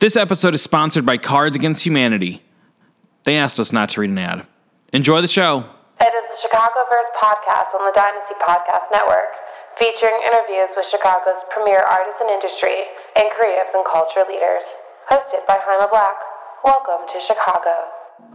This 0.00 0.16
episode 0.16 0.54
is 0.54 0.62
sponsored 0.62 1.04
by 1.04 1.18
Cards 1.18 1.54
Against 1.58 1.84
Humanity. 1.84 2.42
They 3.24 3.36
asked 3.36 3.60
us 3.60 3.70
not 3.70 3.90
to 3.90 4.00
read 4.00 4.08
an 4.08 4.16
ad. 4.16 4.46
Enjoy 4.94 5.20
the 5.20 5.28
show. 5.28 5.66
It 6.00 6.14
is 6.14 6.24
the 6.30 6.48
Chicago 6.48 6.80
Verse 6.90 7.04
podcast 7.22 7.78
on 7.78 7.84
the 7.84 7.92
Dynasty 7.94 8.32
Podcast 8.40 8.90
Network, 8.90 9.28
featuring 9.76 10.18
interviews 10.24 10.70
with 10.74 10.86
Chicago's 10.86 11.44
premier 11.50 11.80
artists 11.80 12.22
and 12.22 12.30
industry 12.30 12.84
and 13.14 13.28
creatives 13.30 13.74
and 13.74 13.84
culture 13.84 14.24
leaders. 14.26 14.74
Hosted 15.10 15.46
by 15.46 15.58
Jaime 15.60 15.86
Black. 15.90 16.16
Welcome 16.64 17.06
to 17.06 17.20
Chicago. 17.20 17.68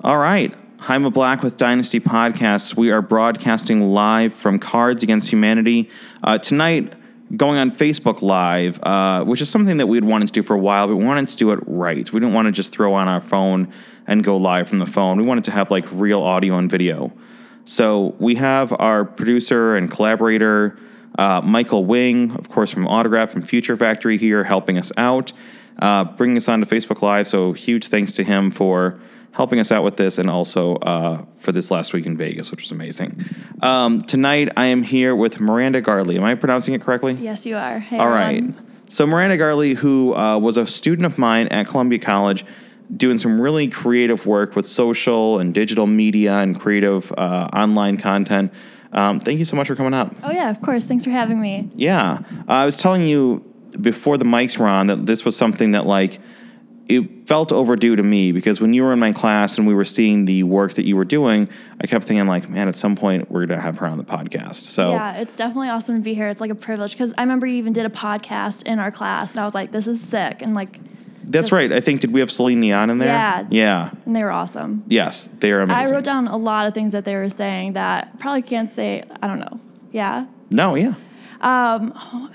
All 0.03 0.19
right. 0.19 0.53
Jaime 0.81 1.09
Black 1.09 1.41
with 1.41 1.57
Dynasty 1.57 1.99
Podcasts. 1.99 2.77
We 2.77 2.91
are 2.91 3.01
broadcasting 3.01 3.89
live 3.89 4.35
from 4.35 4.59
Cards 4.59 5.01
Against 5.01 5.31
Humanity. 5.31 5.89
Uh, 6.23 6.37
tonight, 6.37 6.93
going 7.35 7.57
on 7.57 7.71
Facebook 7.71 8.21
Live, 8.21 8.81
uh, 8.83 9.23
which 9.23 9.41
is 9.41 9.49
something 9.49 9.77
that 9.77 9.87
we'd 9.87 10.03
wanted 10.03 10.27
to 10.27 10.33
do 10.33 10.43
for 10.43 10.55
a 10.55 10.59
while, 10.59 10.87
but 10.87 10.95
we 10.95 11.05
wanted 11.05 11.27
to 11.29 11.37
do 11.37 11.51
it 11.51 11.59
right. 11.65 12.11
We 12.11 12.19
didn't 12.19 12.33
want 12.33 12.47
to 12.47 12.51
just 12.51 12.71
throw 12.71 12.93
on 12.93 13.07
our 13.07 13.21
phone 13.21 13.71
and 14.07 14.23
go 14.23 14.37
live 14.37 14.69
from 14.69 14.79
the 14.79 14.85
phone. 14.85 15.17
We 15.17 15.23
wanted 15.25 15.45
to 15.45 15.51
have 15.51 15.71
like 15.71 15.85
real 15.91 16.21
audio 16.21 16.57
and 16.57 16.69
video. 16.69 17.11
So 17.63 18.15
we 18.19 18.35
have 18.35 18.73
our 18.77 19.03
producer 19.03 19.75
and 19.75 19.89
collaborator, 19.89 20.77
uh, 21.17 21.41
Mikul 21.41 21.85
Wing, 21.85 22.31
of 22.31 22.49
course, 22.49 22.71
from 22.71 22.87
Autograph 22.87 23.31
from 23.31 23.41
Future 23.41 23.75
Factory 23.75 24.17
here, 24.17 24.43
helping 24.43 24.77
us 24.77 24.91
out, 24.97 25.33
uh, 25.79 26.03
bringing 26.03 26.37
us 26.37 26.47
on 26.47 26.59
to 26.59 26.65
Facebook 26.65 27.01
Live. 27.01 27.27
So 27.27 27.53
huge 27.53 27.87
thanks 27.87 28.11
to 28.13 28.23
him 28.23 28.51
for 28.51 28.99
helping 29.35 29.59
us 29.59 29.69
out 29.69 29.83
with 29.83 29.97
this 29.97 30.17
and 30.17 30.29
also 30.29 30.75
uh, 30.77 31.25
for 31.37 31.51
this 31.51 31.69
last 31.69 31.91
week 31.91 32.05
in 32.05 32.15
Vegas, 32.15 32.51
which 32.51 32.61
was 32.61 32.71
amazing. 32.71 33.25
Um, 33.61 33.99
tonight, 33.99 34.49
I 34.55 34.67
am 34.67 34.81
here 34.81 35.13
with 35.13 35.41
Miranda 35.41 35.81
Gardley. 35.81 36.15
Am 36.15 36.23
I 36.23 36.35
pronouncing 36.35 36.73
it 36.73 36.81
correctly? 36.81 37.13
Yes, 37.13 37.45
you 37.45 37.57
are. 37.57 37.79
Hey, 37.79 37.99
All 37.99 38.07
right. 38.07 38.43
So 38.87 39.05
Miranda 39.05 39.35
Gardley, 39.35 39.73
who 39.73 40.15
uh, 40.15 40.37
was 40.37 40.55
a 40.55 40.65
student 40.65 41.05
of 41.05 41.17
mine 41.17 41.49
at 41.49 41.67
Columbia 41.67 41.99
College, 41.99 42.45
doing 42.95 43.17
some 43.17 43.41
really 43.41 43.67
creative 43.67 44.25
work 44.25 44.55
with 44.55 44.65
social 44.65 45.39
and 45.39 45.53
digital 45.53 45.85
media 45.85 46.35
and 46.35 46.57
creative 46.57 47.11
uh, 47.17 47.49
online 47.51 47.97
content. 47.97 48.53
Um, 48.93 49.19
thank 49.19 49.39
you 49.39 49.45
so 49.45 49.57
much 49.57 49.67
for 49.67 49.75
coming 49.75 49.93
up. 49.93 50.15
Oh 50.23 50.31
yeah, 50.31 50.49
of 50.49 50.61
course. 50.61 50.85
Thanks 50.85 51.03
for 51.03 51.09
having 51.09 51.41
me. 51.41 51.69
Yeah, 51.75 52.19
uh, 52.47 52.53
I 52.53 52.65
was 52.65 52.77
telling 52.77 53.03
you 53.03 53.43
before 53.81 54.17
the 54.17 54.23
mics 54.23 54.57
were 54.57 54.67
on 54.67 54.87
that 54.87 55.05
this 55.05 55.25
was 55.25 55.35
something 55.35 55.71
that 55.71 55.85
like 55.85 56.21
it 56.87 57.27
felt 57.27 57.51
overdue 57.51 57.95
to 57.95 58.03
me 58.03 58.31
because 58.31 58.61
when 58.61 58.73
you 58.73 58.83
were 58.83 58.93
in 58.93 58.99
my 58.99 59.11
class 59.11 59.57
and 59.57 59.65
we 59.65 59.73
were 59.73 59.85
seeing 59.85 60.25
the 60.25 60.43
work 60.43 60.75
that 60.75 60.85
you 60.85 60.95
were 60.95 61.05
doing, 61.05 61.49
I 61.81 61.87
kept 61.87 62.05
thinking 62.05 62.27
like, 62.27 62.47
man, 62.49 62.67
at 62.67 62.75
some 62.75 62.95
point 62.95 63.31
we're 63.31 63.45
gonna 63.45 63.61
have 63.61 63.79
her 63.79 63.87
on 63.87 63.97
the 63.97 64.03
podcast. 64.03 64.55
So 64.55 64.91
Yeah, 64.91 65.13
it's 65.17 65.35
definitely 65.35 65.69
awesome 65.69 65.95
to 65.95 66.01
be 66.01 66.13
here. 66.13 66.29
It's 66.29 66.41
like 66.41 66.51
a 66.51 66.55
privilege 66.55 66.91
because 66.91 67.13
I 67.17 67.21
remember 67.21 67.47
you 67.47 67.57
even 67.57 67.73
did 67.73 67.85
a 67.85 67.89
podcast 67.89 68.63
in 68.63 68.79
our 68.79 68.91
class, 68.91 69.31
and 69.31 69.39
I 69.39 69.45
was 69.45 69.53
like, 69.55 69.71
"This 69.71 69.87
is 69.87 69.99
sick," 69.99 70.41
and 70.41 70.53
like, 70.53 70.79
that's 71.27 71.51
right. 71.51 71.71
I 71.73 71.79
think 71.79 72.01
did 72.01 72.11
we 72.13 72.19
have 72.19 72.31
Celine 72.31 72.59
Neon 72.59 72.91
in 72.91 72.99
there? 72.99 73.09
Yeah. 73.09 73.47
Yeah. 73.49 73.89
and 74.05 74.15
they 74.15 74.23
were 74.23 74.31
awesome. 74.31 74.83
Yes, 74.87 75.29
they 75.39 75.51
are 75.51 75.61
amazing. 75.61 75.87
I 75.87 75.95
wrote 75.95 76.03
down 76.03 76.27
a 76.27 76.37
lot 76.37 76.67
of 76.67 76.75
things 76.75 76.91
that 76.91 77.03
they 77.03 77.15
were 77.15 77.29
saying 77.29 77.73
that 77.73 78.19
probably 78.19 78.43
can't 78.43 78.69
say. 78.69 79.03
I 79.21 79.27
don't 79.27 79.39
know. 79.39 79.59
Yeah. 79.91 80.27
No, 80.51 80.75
yeah. 80.75 80.93
Um, 81.41 81.93
oh, 81.95 82.29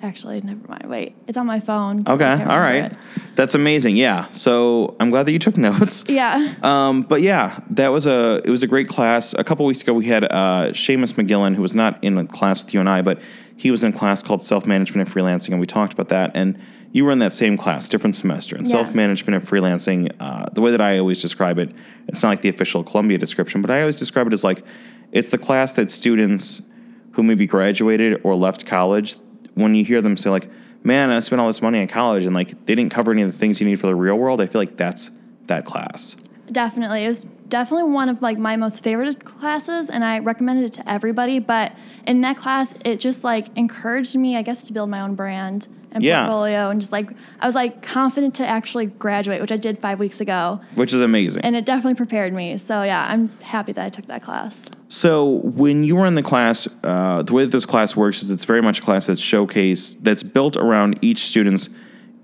Actually, 0.00 0.40
never 0.42 0.60
mind. 0.68 0.86
Wait, 0.88 1.16
it's 1.26 1.36
on 1.36 1.46
my 1.46 1.58
phone. 1.60 2.00
Okay, 2.06 2.10
all 2.12 2.16
right. 2.16 2.38
can't 2.38 2.50
all 2.50 2.60
remember 2.60 2.94
right. 2.94 3.34
That's 3.34 3.54
amazing. 3.54 3.96
Yeah. 3.96 4.28
So 4.30 4.96
I'm 5.00 5.10
glad 5.10 5.26
that 5.26 5.32
you 5.32 5.38
took 5.40 5.56
notes. 5.68 6.04
Yeah. 6.08 6.54
Um, 6.62 7.02
but 7.02 7.20
yeah, 7.20 7.60
that 7.70 7.88
was 7.88 8.06
a 8.06 8.40
it 8.44 8.50
was 8.50 8.62
a 8.62 8.66
great 8.68 8.88
class. 8.88 9.34
A 9.34 9.42
couple 9.44 9.66
weeks 9.66 9.82
ago, 9.82 9.94
we 9.94 10.06
had 10.06 10.24
uh, 10.24 10.70
Seamus 10.72 11.14
McGillen, 11.14 11.56
who 11.56 11.62
was 11.62 11.74
not 11.74 12.02
in 12.02 12.16
a 12.16 12.26
class 12.26 12.64
with 12.64 12.74
you 12.74 12.80
and 12.80 12.88
I, 12.88 13.02
but 13.02 13.20
he 13.56 13.70
was 13.72 13.82
in 13.82 13.92
a 13.92 13.96
class 13.96 14.22
called 14.22 14.40
Self 14.42 14.66
Management 14.66 15.08
and 15.08 15.16
Freelancing, 15.16 15.48
and 15.50 15.58
we 15.60 15.66
talked 15.66 15.92
about 15.92 16.08
that. 16.10 16.30
And 16.34 16.58
you 16.92 17.04
were 17.04 17.10
in 17.10 17.18
that 17.18 17.32
same 17.32 17.56
class, 17.58 17.88
different 17.88 18.14
semester. 18.16 18.56
And 18.56 18.66
Yeah. 18.66 18.72
self 18.72 18.94
management 18.94 19.34
and 19.34 19.44
freelancing, 19.46 20.12
uh, 20.20 20.46
the 20.52 20.60
way 20.60 20.70
that 20.70 20.80
I 20.80 20.98
always 20.98 21.20
describe 21.20 21.58
it, 21.58 21.70
it's 22.06 22.22
not 22.22 22.30
like 22.30 22.40
the 22.42 22.48
official 22.48 22.82
Columbia 22.84 23.18
description, 23.18 23.62
but 23.62 23.70
I 23.70 23.80
always 23.80 23.96
describe 23.96 24.26
it 24.28 24.32
as 24.32 24.44
like 24.44 24.64
it's 25.12 25.30
the 25.30 25.38
class 25.38 25.72
that 25.74 25.90
students 25.90 26.62
who 27.12 27.22
maybe 27.24 27.46
graduated 27.46 28.20
or 28.22 28.36
left 28.36 28.64
college, 28.64 29.16
when 29.58 29.74
you 29.74 29.84
hear 29.84 30.00
them 30.00 30.16
say 30.16 30.30
like, 30.30 30.50
"Man, 30.82 31.10
I 31.10 31.20
spent 31.20 31.40
all 31.40 31.46
this 31.46 31.62
money 31.62 31.80
in 31.80 31.88
college 31.88 32.24
and 32.24 32.34
like 32.34 32.66
they 32.66 32.74
didn't 32.74 32.92
cover 32.92 33.12
any 33.12 33.22
of 33.22 33.32
the 33.32 33.38
things 33.38 33.60
you 33.60 33.66
need 33.66 33.80
for 33.80 33.86
the 33.86 33.94
real 33.94 34.16
world," 34.16 34.40
I 34.40 34.46
feel 34.46 34.60
like 34.60 34.76
that's 34.76 35.10
that 35.46 35.64
class. 35.64 36.16
Definitely. 36.50 37.04
It 37.04 37.08
was 37.08 37.26
definitely 37.48 37.90
one 37.90 38.08
of 38.08 38.22
like 38.22 38.38
my 38.38 38.56
most 38.56 38.82
favorite 38.84 39.24
classes 39.24 39.90
and 39.90 40.04
I 40.04 40.18
recommended 40.18 40.66
it 40.66 40.72
to 40.74 40.90
everybody, 40.90 41.38
but 41.38 41.72
in 42.06 42.20
that 42.22 42.36
class 42.36 42.74
it 42.84 43.00
just 43.00 43.24
like 43.24 43.48
encouraged 43.56 44.16
me, 44.16 44.36
I 44.36 44.42
guess, 44.42 44.64
to 44.64 44.72
build 44.72 44.90
my 44.90 45.00
own 45.00 45.14
brand 45.14 45.66
and 45.92 46.02
Yeah. 46.04 46.22
portfolio 46.26 46.70
and 46.70 46.80
just 46.80 46.92
like 46.92 47.10
I 47.40 47.46
was 47.46 47.54
like 47.54 47.82
confident 47.82 48.34
to 48.36 48.46
actually 48.46 48.86
graduate, 48.86 49.40
which 49.40 49.52
I 49.52 49.56
did 49.56 49.78
5 49.78 49.98
weeks 49.98 50.20
ago, 50.20 50.60
which 50.74 50.92
is 50.92 51.00
amazing. 51.00 51.42
and 51.44 51.56
it 51.56 51.64
definitely 51.64 51.94
prepared 51.94 52.32
me. 52.34 52.56
So 52.58 52.82
yeah, 52.82 53.06
I'm 53.08 53.30
happy 53.42 53.72
that 53.72 53.84
I 53.84 53.88
took 53.88 54.06
that 54.06 54.22
class. 54.22 54.62
so 54.88 55.24
when 55.44 55.84
you 55.84 55.96
were 55.96 56.06
in 56.06 56.14
the 56.14 56.22
class, 56.22 56.66
uh, 56.84 57.22
the 57.22 57.32
way 57.32 57.44
that 57.44 57.50
this 57.52 57.66
class 57.66 57.94
works 57.96 58.22
is 58.22 58.30
it's 58.30 58.44
very 58.44 58.62
much 58.62 58.78
a 58.80 58.82
class 58.82 59.06
that's 59.06 59.20
showcased, 59.20 59.98
that's 60.02 60.22
built 60.22 60.56
around 60.56 60.98
each 61.02 61.18
student's 61.20 61.68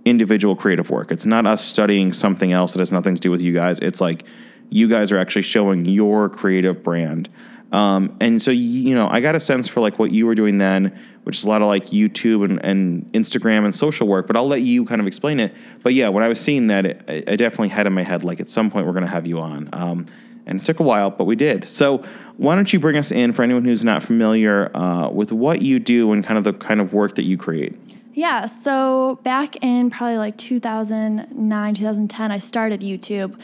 individual 0.04 0.54
creative 0.54 0.90
work. 0.90 1.10
It's 1.10 1.26
not 1.26 1.46
us 1.46 1.64
studying 1.64 2.12
something 2.12 2.52
else 2.52 2.72
that 2.74 2.80
has 2.80 2.92
nothing 2.92 3.14
to 3.14 3.20
do 3.20 3.30
with 3.30 3.40
you 3.40 3.52
guys. 3.54 3.78
It's 3.80 4.00
like 4.00 4.24
you 4.70 4.88
guys 4.88 5.10
are 5.12 5.18
actually 5.18 5.42
showing 5.42 5.84
your 5.86 6.28
creative 6.28 6.82
brand. 6.82 7.28
Um, 7.74 8.16
and 8.20 8.40
so, 8.40 8.52
you 8.52 8.94
know, 8.94 9.08
I 9.08 9.20
got 9.20 9.34
a 9.34 9.40
sense 9.40 9.66
for 9.66 9.80
like 9.80 9.98
what 9.98 10.12
you 10.12 10.26
were 10.26 10.36
doing 10.36 10.58
then, 10.58 10.96
which 11.24 11.38
is 11.38 11.44
a 11.44 11.48
lot 11.48 11.60
of 11.60 11.66
like 11.66 11.86
YouTube 11.86 12.44
and, 12.44 12.64
and 12.64 13.12
Instagram 13.12 13.64
and 13.64 13.74
social 13.74 14.06
work, 14.06 14.28
but 14.28 14.36
I'll 14.36 14.46
let 14.46 14.62
you 14.62 14.84
kind 14.84 15.00
of 15.00 15.08
explain 15.08 15.40
it. 15.40 15.52
But 15.82 15.92
yeah, 15.92 16.08
when 16.08 16.22
I 16.22 16.28
was 16.28 16.38
seeing 16.40 16.68
that, 16.68 16.86
it, 16.86 17.28
I 17.28 17.34
definitely 17.34 17.70
had 17.70 17.88
in 17.88 17.92
my 17.92 18.04
head, 18.04 18.22
like 18.22 18.38
at 18.38 18.48
some 18.48 18.70
point 18.70 18.86
we're 18.86 18.92
going 18.92 19.04
to 19.04 19.10
have 19.10 19.26
you 19.26 19.40
on. 19.40 19.68
Um, 19.72 20.06
and 20.46 20.60
it 20.60 20.64
took 20.64 20.78
a 20.78 20.84
while, 20.84 21.10
but 21.10 21.24
we 21.24 21.34
did. 21.34 21.68
So 21.68 22.04
why 22.36 22.54
don't 22.54 22.72
you 22.72 22.78
bring 22.78 22.96
us 22.96 23.10
in 23.10 23.32
for 23.32 23.42
anyone 23.42 23.64
who's 23.64 23.82
not 23.82 24.04
familiar 24.04 24.70
uh, 24.76 25.08
with 25.08 25.32
what 25.32 25.60
you 25.60 25.80
do 25.80 26.12
and 26.12 26.22
kind 26.22 26.38
of 26.38 26.44
the 26.44 26.52
kind 26.52 26.80
of 26.80 26.92
work 26.92 27.16
that 27.16 27.24
you 27.24 27.36
create? 27.36 27.74
Yeah, 28.16 28.46
so 28.46 29.18
back 29.24 29.56
in 29.56 29.90
probably 29.90 30.18
like 30.18 30.36
2009, 30.36 31.74
2010, 31.74 32.30
I 32.30 32.38
started 32.38 32.80
YouTube. 32.80 33.36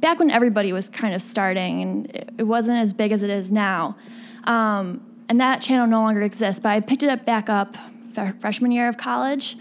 Back 0.00 0.18
when 0.18 0.32
everybody 0.32 0.72
was 0.72 0.88
kind 0.88 1.14
of 1.14 1.22
starting, 1.22 1.80
and 1.80 2.06
it- 2.38 2.42
wasn't 2.46 2.78
as 2.78 2.92
big 2.92 3.12
as 3.12 3.22
it 3.22 3.30
is 3.30 3.52
now. 3.52 3.96
Um, 4.44 5.00
and 5.28 5.40
that 5.40 5.62
channel 5.62 5.86
no 5.86 6.02
longer 6.02 6.22
exists, 6.22 6.60
but 6.60 6.70
I 6.70 6.80
picked 6.80 7.04
it 7.04 7.08
up 7.08 7.24
back 7.24 7.48
up 7.48 7.76
fr- 8.14 8.32
freshman 8.40 8.72
year 8.72 8.88
of 8.88 8.96
college. 8.96 9.56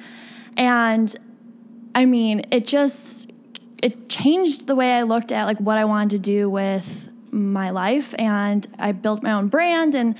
And 0.57 1.15
I 1.93 2.05
mean, 2.05 2.41
it 2.51 2.65
just 2.65 3.31
it 3.81 4.09
changed 4.09 4.65
the 4.67 4.75
way 4.75 4.93
I 4.93 5.03
looked 5.03 5.31
at 5.31 5.45
like 5.45 5.59
what 5.59 5.77
I 5.77 5.85
wanted 5.85 6.09
to 6.11 6.19
do 6.19 6.49
with 6.49 7.11
my 7.31 7.69
life, 7.69 8.15
and 8.17 8.65
I 8.79 8.93
built 8.93 9.21
my 9.21 9.31
own 9.31 9.47
brand. 9.47 9.93
And 9.95 10.15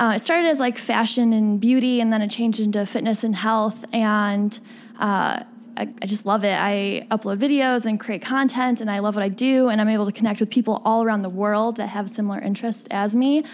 uh, 0.00 0.14
it 0.16 0.20
started 0.20 0.48
as 0.48 0.58
like 0.58 0.78
fashion 0.78 1.34
and 1.34 1.60
beauty, 1.60 2.00
and 2.00 2.10
then 2.10 2.22
it 2.22 2.30
changed 2.30 2.58
into 2.58 2.86
fitness 2.86 3.22
and 3.22 3.36
health. 3.36 3.84
And 3.92 4.58
uh, 4.98 5.44
I, 5.76 5.88
I 6.00 6.06
just 6.06 6.24
love 6.24 6.42
it. 6.42 6.56
I 6.58 7.06
upload 7.10 7.36
videos 7.36 7.84
and 7.84 8.00
create 8.00 8.22
content, 8.22 8.80
and 8.80 8.90
I 8.90 9.00
love 9.00 9.14
what 9.14 9.22
I 9.22 9.28
do. 9.28 9.68
And 9.68 9.78
I'm 9.78 9.90
able 9.90 10.06
to 10.06 10.12
connect 10.12 10.40
with 10.40 10.48
people 10.48 10.80
all 10.86 11.02
around 11.02 11.20
the 11.20 11.28
world 11.28 11.76
that 11.76 11.88
have 11.88 12.08
similar 12.08 12.40
interests 12.40 12.88
as 12.90 13.14
me. 13.14 13.44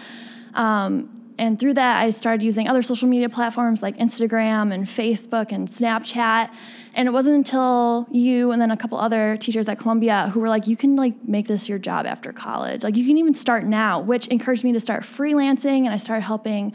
Um, 0.53 1.13
and 1.37 1.59
through 1.59 1.75
that, 1.75 2.01
I 2.01 2.09
started 2.09 2.43
using 2.43 2.67
other 2.67 2.81
social 2.81 3.07
media 3.07 3.29
platforms 3.29 3.83
like 3.83 3.97
Instagram 3.97 4.73
and 4.73 4.85
Facebook 4.85 5.51
and 5.51 5.67
Snapchat. 5.67 6.51
And 6.95 7.07
it 7.07 7.11
wasn't 7.11 7.35
until 7.35 8.07
you 8.09 8.51
and 8.51 8.59
then 8.59 8.71
a 8.71 8.77
couple 8.77 8.97
other 8.97 9.37
teachers 9.37 9.69
at 9.69 9.77
Columbia 9.77 10.31
who 10.33 10.39
were 10.39 10.49
like, 10.49 10.67
you 10.67 10.75
can 10.75 10.95
like 10.95 11.13
make 11.23 11.47
this 11.47 11.69
your 11.69 11.77
job 11.77 12.07
after 12.07 12.33
college. 12.33 12.83
Like 12.83 12.95
you 12.95 13.05
can 13.05 13.17
even 13.19 13.35
start 13.35 13.65
now, 13.65 13.99
which 13.99 14.27
encouraged 14.27 14.63
me 14.63 14.73
to 14.73 14.79
start 14.79 15.03
freelancing. 15.03 15.85
And 15.85 15.89
I 15.89 15.97
started 15.97 16.21
helping 16.21 16.73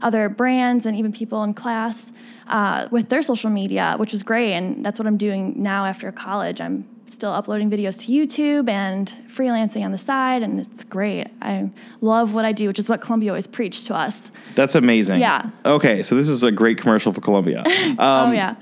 other 0.00 0.28
brands 0.28 0.86
and 0.86 0.96
even 0.96 1.12
people 1.12 1.42
in 1.42 1.54
class 1.54 2.12
uh, 2.46 2.86
with 2.92 3.08
their 3.08 3.22
social 3.22 3.50
media, 3.50 3.96
which 3.98 4.12
was 4.12 4.22
great. 4.22 4.52
And 4.52 4.84
that's 4.84 4.98
what 4.98 5.08
I'm 5.08 5.16
doing 5.16 5.54
now 5.60 5.86
after 5.86 6.12
college. 6.12 6.60
I'm 6.60 6.88
still 7.14 7.32
uploading 7.32 7.70
videos 7.70 8.04
to 8.04 8.12
YouTube 8.12 8.68
and 8.68 9.12
freelancing 9.28 9.84
on 9.84 9.92
the 9.92 9.98
side, 9.98 10.42
and 10.42 10.60
it's 10.60 10.84
great. 10.84 11.28
I 11.40 11.70
love 12.00 12.34
what 12.34 12.44
I 12.44 12.52
do, 12.52 12.66
which 12.68 12.78
is 12.78 12.88
what 12.88 13.00
Columbia 13.00 13.30
always 13.30 13.46
preached 13.46 13.86
to 13.86 13.94
us. 13.94 14.30
That's 14.54 14.74
amazing. 14.74 15.20
Yeah. 15.20 15.50
Okay, 15.64 16.02
so 16.02 16.14
this 16.16 16.28
is 16.28 16.42
a 16.42 16.50
great 16.50 16.78
commercial 16.78 17.12
for 17.12 17.20
Columbia. 17.20 17.62
Um, 17.94 18.30
oh 18.30 18.32
yeah, 18.32 18.56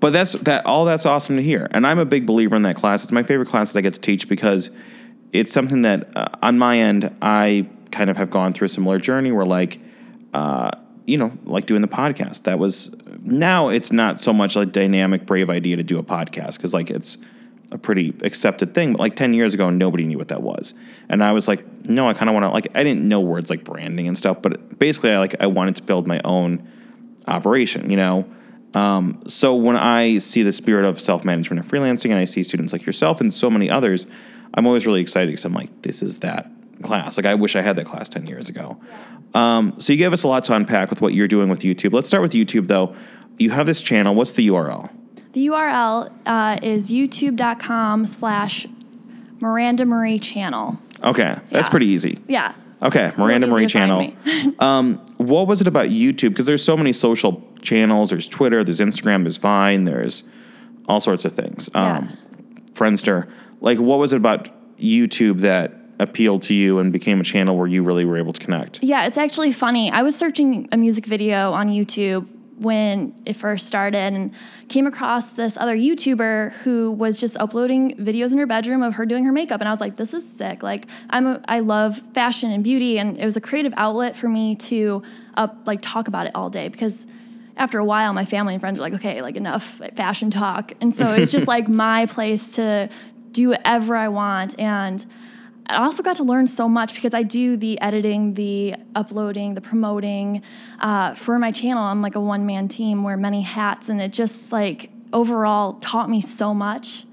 But 0.00 0.12
that's 0.12 0.32
that. 0.32 0.66
All 0.66 0.84
that's 0.84 1.06
awesome 1.06 1.36
to 1.36 1.42
hear, 1.42 1.68
and 1.70 1.86
I'm 1.86 1.98
a 1.98 2.04
big 2.04 2.26
believer 2.26 2.54
in 2.54 2.62
that 2.62 2.76
class. 2.76 3.02
It's 3.02 3.12
my 3.12 3.22
favorite 3.22 3.48
class 3.48 3.72
that 3.72 3.78
I 3.78 3.82
get 3.82 3.94
to 3.94 4.00
teach 4.00 4.28
because 4.28 4.70
it's 5.32 5.52
something 5.52 5.82
that, 5.82 6.16
uh, 6.16 6.28
on 6.42 6.58
my 6.58 6.78
end, 6.78 7.14
I 7.22 7.68
kind 7.90 8.10
of 8.10 8.16
have 8.16 8.30
gone 8.30 8.52
through 8.52 8.66
a 8.66 8.68
similar 8.68 8.98
journey 8.98 9.32
where, 9.32 9.46
like, 9.46 9.80
uh, 10.34 10.70
you 11.06 11.16
know, 11.16 11.32
like 11.44 11.66
doing 11.66 11.80
the 11.80 11.88
podcast. 11.88 12.42
That 12.44 12.58
was 12.58 12.90
now 13.22 13.68
it's 13.68 13.90
not 13.90 14.20
so 14.20 14.32
much 14.32 14.56
like 14.56 14.72
dynamic, 14.72 15.24
brave 15.24 15.48
idea 15.48 15.76
to 15.76 15.82
do 15.82 15.98
a 15.98 16.02
podcast 16.02 16.56
because 16.56 16.74
like 16.74 16.90
it's 16.90 17.16
a 17.70 17.78
pretty 17.78 18.14
accepted 18.22 18.74
thing. 18.74 18.92
But 18.92 19.00
like 19.00 19.16
ten 19.16 19.34
years 19.34 19.54
ago, 19.54 19.70
nobody 19.70 20.04
knew 20.04 20.18
what 20.18 20.28
that 20.28 20.42
was, 20.42 20.74
and 21.08 21.22
I 21.22 21.32
was 21.32 21.48
like, 21.48 21.64
no, 21.88 22.08
I 22.08 22.14
kind 22.14 22.28
of 22.28 22.34
want 22.34 22.44
to 22.44 22.50
like 22.50 22.68
I 22.74 22.82
didn't 22.82 23.06
know 23.06 23.20
words 23.20 23.50
like 23.50 23.64
branding 23.64 24.08
and 24.08 24.16
stuff, 24.16 24.42
but 24.42 24.78
basically, 24.78 25.12
I 25.12 25.18
like 25.18 25.34
I 25.40 25.46
wanted 25.46 25.76
to 25.76 25.82
build 25.82 26.06
my 26.06 26.20
own 26.24 26.66
operation, 27.26 27.90
you 27.90 27.96
know. 27.96 28.28
Um, 28.74 29.22
so 29.26 29.54
when 29.54 29.76
I 29.76 30.18
see 30.18 30.42
the 30.42 30.52
spirit 30.52 30.84
of 30.84 31.00
self 31.00 31.24
management 31.24 31.62
and 31.62 31.70
freelancing, 31.70 32.10
and 32.10 32.18
I 32.18 32.24
see 32.24 32.42
students 32.42 32.72
like 32.72 32.84
yourself 32.84 33.20
and 33.20 33.32
so 33.32 33.50
many 33.50 33.70
others, 33.70 34.06
I'm 34.54 34.66
always 34.66 34.86
really 34.86 35.00
excited 35.00 35.28
because 35.28 35.44
I'm 35.44 35.54
like, 35.54 35.82
this 35.82 36.02
is 36.02 36.18
that 36.20 36.50
class. 36.82 37.16
Like 37.16 37.26
I 37.26 37.34
wish 37.34 37.56
I 37.56 37.62
had 37.62 37.76
that 37.76 37.86
class 37.86 38.08
ten 38.08 38.26
years 38.26 38.48
ago. 38.48 38.78
Um, 39.34 39.78
so 39.78 39.92
you 39.92 39.98
gave 39.98 40.12
us 40.12 40.22
a 40.22 40.28
lot 40.28 40.44
to 40.44 40.54
unpack 40.54 40.90
with 40.90 41.00
what 41.00 41.14
you're 41.14 41.28
doing 41.28 41.48
with 41.48 41.60
YouTube. 41.60 41.92
Let's 41.92 42.08
start 42.08 42.22
with 42.22 42.32
YouTube 42.32 42.68
though. 42.68 42.94
You 43.38 43.50
have 43.50 43.66
this 43.66 43.80
channel. 43.80 44.14
What's 44.14 44.32
the 44.32 44.48
URL? 44.48 44.90
The 45.32 45.46
URL 45.48 46.12
uh, 46.26 46.58
is 46.62 46.90
youtube.com 46.90 48.06
slash 48.06 48.66
Miranda 49.40 49.84
Marie 49.84 50.18
channel. 50.18 50.78
Okay, 51.04 51.36
that's 51.50 51.52
Yeah. 51.52 51.68
pretty 51.68 51.86
easy. 51.86 52.18
Yeah. 52.26 52.54
Okay, 52.82 53.12
Miranda 53.16 53.46
Marie 53.46 53.64
easy 53.64 53.78
to 53.78 53.86
find 53.86 54.16
channel. 54.24 54.54
um, 54.60 54.96
what 55.16 55.46
was 55.46 55.60
it 55.60 55.66
about 55.66 55.88
YouTube? 55.88 56.30
Because 56.30 56.46
there's 56.46 56.62
so 56.64 56.76
many 56.76 56.92
social 56.92 57.46
channels. 57.60 58.10
There's 58.10 58.26
Twitter. 58.26 58.62
There's 58.64 58.80
Instagram. 58.80 59.22
There's 59.22 59.36
Vine. 59.36 59.84
There's 59.84 60.22
all 60.88 61.00
sorts 61.00 61.24
of 61.24 61.32
things. 61.32 61.68
Um, 61.74 62.16
Friendster. 62.72 63.28
Like, 63.60 63.78
what 63.78 63.98
was 63.98 64.12
it 64.12 64.16
about 64.16 64.48
YouTube 64.78 65.40
that 65.40 65.74
appealed 65.98 66.42
to 66.42 66.54
you 66.54 66.78
and 66.78 66.92
became 66.92 67.20
a 67.20 67.24
channel 67.24 67.56
where 67.56 67.66
you 67.66 67.82
really 67.82 68.04
were 68.04 68.16
able 68.16 68.32
to 68.32 68.40
connect? 68.40 68.82
Yeah, 68.82 69.06
it's 69.06 69.18
actually 69.18 69.50
funny. 69.52 69.90
I 69.90 70.02
was 70.02 70.14
searching 70.16 70.68
a 70.70 70.76
music 70.76 71.04
video 71.06 71.52
on 71.52 71.68
YouTube 71.68 72.28
when 72.58 73.14
it 73.24 73.34
first 73.34 73.66
started 73.66 74.12
and 74.12 74.32
came 74.68 74.86
across 74.86 75.32
this 75.32 75.56
other 75.56 75.76
YouTuber 75.76 76.52
who 76.52 76.90
was 76.90 77.20
just 77.20 77.36
uploading 77.38 77.96
videos 77.96 78.32
in 78.32 78.38
her 78.38 78.46
bedroom 78.46 78.82
of 78.82 78.94
her 78.94 79.06
doing 79.06 79.24
her 79.24 79.32
makeup 79.32 79.60
and 79.60 79.68
I 79.68 79.72
was 79.72 79.80
like 79.80 79.96
this 79.96 80.12
is 80.12 80.28
sick. 80.28 80.62
Like 80.62 80.86
I'm 81.10 81.26
a, 81.26 81.40
I 81.46 81.60
love 81.60 82.02
fashion 82.14 82.50
and 82.50 82.64
beauty 82.64 82.98
and 82.98 83.16
it 83.18 83.24
was 83.24 83.36
a 83.36 83.40
creative 83.40 83.72
outlet 83.76 84.16
for 84.16 84.28
me 84.28 84.56
to 84.56 85.02
up 85.36 85.56
like 85.66 85.80
talk 85.82 86.08
about 86.08 86.26
it 86.26 86.32
all 86.34 86.50
day 86.50 86.68
because 86.68 87.06
after 87.56 87.78
a 87.78 87.84
while 87.84 88.12
my 88.12 88.24
family 88.24 88.54
and 88.54 88.60
friends 88.60 88.78
were 88.78 88.82
like 88.82 88.94
okay, 88.94 89.22
like 89.22 89.36
enough 89.36 89.80
fashion 89.94 90.30
talk. 90.30 90.72
And 90.80 90.94
so 90.94 91.12
it's 91.14 91.32
just 91.32 91.46
like 91.56 91.68
my 91.68 92.06
place 92.06 92.54
to 92.56 92.88
do 93.32 93.50
whatever 93.50 93.94
I 93.94 94.08
want 94.08 94.58
and 94.58 95.04
I 95.68 95.84
also 95.84 96.02
got 96.02 96.16
to 96.16 96.24
learn 96.24 96.46
so 96.46 96.68
much 96.68 96.94
because 96.94 97.12
I 97.12 97.22
do 97.22 97.56
the 97.56 97.80
editing, 97.80 98.34
the 98.34 98.74
uploading, 98.94 99.54
the 99.54 99.60
promoting 99.60 100.42
uh, 100.80 101.14
for 101.14 101.38
my 101.38 101.52
channel. 101.52 101.82
I'm 101.82 102.00
like 102.00 102.14
a 102.14 102.20
one 102.20 102.46
man 102.46 102.68
team, 102.68 103.02
wear 103.02 103.16
many 103.16 103.42
hats, 103.42 103.88
and 103.88 104.00
it 104.00 104.12
just 104.12 104.50
like 104.50 104.90
overall 105.12 105.74
taught 105.74 106.08
me 106.08 106.20
so 106.22 106.54
much. 106.54 107.04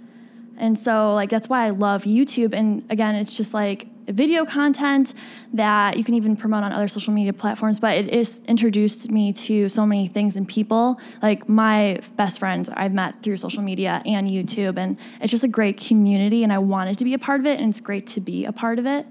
And 0.57 0.79
so, 0.79 1.13
like, 1.13 1.29
that's 1.29 1.49
why 1.49 1.65
I 1.65 1.71
love 1.71 2.03
YouTube. 2.03 2.53
And 2.53 2.85
again, 2.89 3.15
it's 3.15 3.35
just 3.35 3.53
like 3.53 3.87
video 4.07 4.45
content 4.45 5.13
that 5.53 5.97
you 5.97 6.03
can 6.03 6.15
even 6.15 6.35
promote 6.35 6.63
on 6.63 6.71
other 6.71 6.87
social 6.87 7.13
media 7.13 7.33
platforms, 7.33 7.79
but 7.79 7.97
it 7.97 8.09
is 8.09 8.41
introduced 8.47 9.11
me 9.11 9.33
to 9.33 9.69
so 9.69 9.85
many 9.85 10.07
things 10.07 10.35
and 10.35 10.47
people. 10.47 10.99
Like, 11.21 11.47
my 11.49 11.99
best 12.15 12.39
friends 12.39 12.69
I've 12.69 12.93
met 12.93 13.21
through 13.23 13.37
social 13.37 13.63
media 13.63 14.01
and 14.05 14.27
YouTube. 14.27 14.77
And 14.77 14.97
it's 15.21 15.31
just 15.31 15.43
a 15.43 15.47
great 15.49 15.77
community, 15.77 16.43
and 16.43 16.51
I 16.51 16.59
wanted 16.59 16.97
to 16.99 17.05
be 17.05 17.13
a 17.13 17.19
part 17.19 17.39
of 17.39 17.45
it, 17.45 17.59
and 17.59 17.69
it's 17.69 17.81
great 17.81 18.07
to 18.07 18.21
be 18.21 18.45
a 18.45 18.51
part 18.51 18.79
of 18.79 18.85
it. 18.85 19.07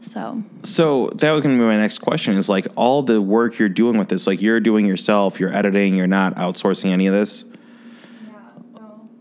So, 0.00 0.44
So 0.62 1.10
that 1.16 1.32
was 1.32 1.42
going 1.42 1.56
to 1.56 1.60
be 1.60 1.66
my 1.66 1.76
next 1.76 1.98
question. 1.98 2.36
Is 2.36 2.48
like 2.48 2.66
all 2.76 3.02
the 3.02 3.20
work 3.20 3.58
you're 3.58 3.68
doing 3.68 3.98
with 3.98 4.08
this, 4.08 4.26
like 4.26 4.40
you're 4.40 4.60
doing 4.60 4.86
yourself, 4.86 5.40
you're 5.40 5.54
editing, 5.54 5.96
you're 5.96 6.06
not 6.06 6.36
outsourcing 6.36 6.90
any 6.90 7.06
of 7.06 7.14
this. 7.14 7.44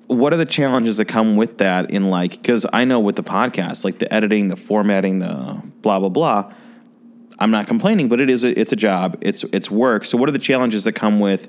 What 0.08 0.34
are 0.34 0.38
the 0.38 0.46
challenges 0.46 0.98
that 0.98 1.06
come 1.06 1.36
with 1.36 1.58
that? 1.60 1.92
In 1.92 2.10
like, 2.10 2.32
because 2.32 2.66
I 2.72 2.86
know 2.86 3.00
with 3.00 3.16
the 3.16 3.24
podcast, 3.24 3.84
like 3.84 4.00
the 4.00 4.12
editing, 4.14 4.48
the 4.48 4.56
formatting, 4.56 5.20
the 5.20 5.62
blah 5.82 6.00
blah 6.00 6.10
blah. 6.10 6.54
I'm 7.40 7.52
not 7.52 7.68
complaining, 7.68 8.10
but 8.10 8.20
it 8.20 8.30
is 8.30 8.44
a, 8.44 8.60
it's 8.60 8.72
a 8.72 8.76
job. 8.76 9.18
It's 9.22 9.44
it's 9.52 9.70
work. 9.70 10.06
So 10.06 10.18
what 10.18 10.28
are 10.30 10.32
the 10.32 10.40
challenges 10.40 10.86
that 10.86 10.94
come 10.94 11.20
with 11.20 11.48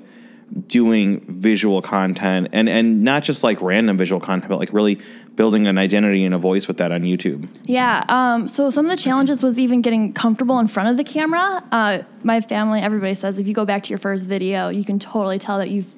doing 0.67 1.23
visual 1.27 1.81
content 1.81 2.49
and 2.51 2.67
and 2.67 3.03
not 3.03 3.23
just 3.23 3.43
like 3.43 3.61
random 3.61 3.97
visual 3.97 4.19
content, 4.19 4.49
but 4.49 4.59
like 4.59 4.73
really 4.73 4.99
building 5.35 5.67
an 5.67 5.77
identity 5.77 6.25
and 6.25 6.35
a 6.35 6.37
voice 6.37 6.67
with 6.67 6.77
that 6.77 6.91
on 6.91 7.01
YouTube? 7.01 7.49
Yeah. 7.63 8.03
Um, 8.09 8.47
so 8.47 8.69
some 8.69 8.85
of 8.85 8.91
the 8.91 8.97
challenges 8.97 9.41
was 9.41 9.59
even 9.59 9.81
getting 9.81 10.13
comfortable 10.13 10.59
in 10.59 10.67
front 10.67 10.89
of 10.89 10.97
the 10.97 11.03
camera. 11.03 11.63
Uh, 11.71 11.99
my 12.23 12.41
family, 12.41 12.81
everybody 12.81 13.13
says 13.13 13.39
if 13.39 13.47
you 13.47 13.53
go 13.53 13.65
back 13.65 13.83
to 13.83 13.89
your 13.89 13.99
first 13.99 14.27
video, 14.27 14.69
you 14.69 14.83
can 14.83 14.99
totally 14.99 15.39
tell 15.39 15.57
that 15.59 15.69
you've. 15.69 15.93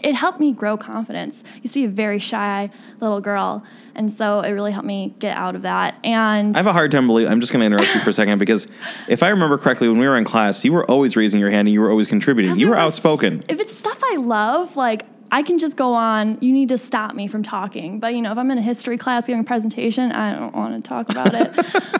It 0.00 0.14
helped 0.14 0.40
me 0.40 0.52
grow 0.52 0.76
confidence. 0.76 1.42
I 1.44 1.58
used 1.62 1.74
to 1.74 1.80
be 1.80 1.86
a 1.86 1.88
very 1.88 2.18
shy 2.18 2.70
little 3.00 3.20
girl, 3.20 3.64
and 3.94 4.10
so 4.10 4.40
it 4.40 4.52
really 4.52 4.72
helped 4.72 4.86
me 4.86 5.14
get 5.18 5.36
out 5.36 5.54
of 5.54 5.62
that. 5.62 5.98
And 6.04 6.56
I 6.56 6.58
have 6.58 6.66
a 6.66 6.72
hard 6.72 6.90
time 6.90 7.06
believing. 7.06 7.32
I'm 7.32 7.40
just 7.40 7.52
going 7.52 7.60
to 7.60 7.66
interrupt 7.66 7.94
you 7.94 8.00
for 8.00 8.10
a 8.10 8.12
second 8.12 8.38
because 8.38 8.66
if 9.08 9.22
I 9.22 9.28
remember 9.28 9.58
correctly, 9.58 9.88
when 9.88 9.98
we 9.98 10.06
were 10.06 10.16
in 10.16 10.24
class, 10.24 10.64
you 10.64 10.72
were 10.72 10.88
always 10.90 11.16
raising 11.16 11.40
your 11.40 11.50
hand 11.50 11.68
and 11.68 11.72
you 11.72 11.80
were 11.80 11.90
always 11.90 12.06
contributing. 12.06 12.56
You 12.56 12.68
were 12.68 12.76
was- 12.76 12.82
outspoken. 12.82 13.42
If 13.48 13.60
it's 13.60 13.76
stuff 13.76 14.00
I 14.04 14.16
love, 14.16 14.76
like 14.76 15.04
I 15.32 15.42
can 15.42 15.58
just 15.58 15.76
go 15.78 15.94
on. 15.94 16.36
You 16.42 16.52
need 16.52 16.68
to 16.68 16.78
stop 16.78 17.14
me 17.14 17.26
from 17.26 17.42
talking. 17.42 17.98
But 17.98 18.14
you 18.14 18.20
know, 18.20 18.32
if 18.32 18.38
I'm 18.38 18.50
in 18.50 18.58
a 18.58 18.62
history 18.62 18.98
class 18.98 19.26
giving 19.26 19.40
a 19.40 19.44
presentation, 19.44 20.12
I 20.12 20.38
don't 20.38 20.54
want 20.54 20.82
to 20.82 20.86
talk 20.86 21.08
about 21.08 21.34
it. 21.34 21.50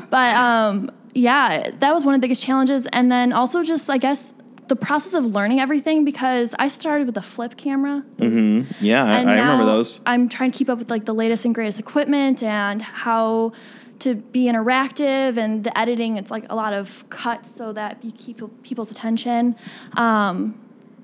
but 0.11 0.35
um, 0.37 0.91
yeah, 1.15 1.71
that 1.81 1.95
was 1.95 2.05
one 2.05 2.15
of 2.15 2.21
the 2.21 2.25
biggest 2.25 2.43
challenges. 2.43 2.87
And 2.93 3.11
then 3.11 3.33
also 3.33 3.63
just 3.63 3.89
I 3.89 3.97
guess 3.97 4.35
the 4.69 4.77
process 4.77 5.13
of 5.15 5.25
learning 5.27 5.61
everything 5.61 6.05
because 6.05 6.55
I 6.59 6.69
started 6.69 7.07
with 7.07 7.17
a 7.17 7.23
flip 7.23 7.57
camera. 7.57 8.05
Yeah, 8.19 9.05
I, 9.05 9.19
I 9.19 9.21
remember 9.41 9.65
those. 9.65 10.01
I'm 10.07 10.29
trying 10.29 10.51
to 10.53 10.59
keep 10.59 10.69
up 10.71 10.79
with 10.79 10.91
like 10.91 11.05
the 11.05 11.15
latest 11.15 11.45
and 11.45 11.55
greatest 11.55 11.79
equipment 11.81 12.43
and 12.43 12.81
how 12.81 13.53
to 14.01 14.15
be 14.17 14.45
interactive 14.45 15.37
and 15.37 15.63
the 15.65 15.77
editing. 15.79 16.17
It's 16.17 16.31
like 16.31 16.51
a 16.51 16.55
lot 16.55 16.73
of 16.73 17.05
cuts 17.11 17.55
so 17.55 17.73
that 17.73 18.03
you 18.05 18.13
keep 18.13 18.41
people's 18.63 18.91
attention. 18.91 19.57
Um, 19.97 20.59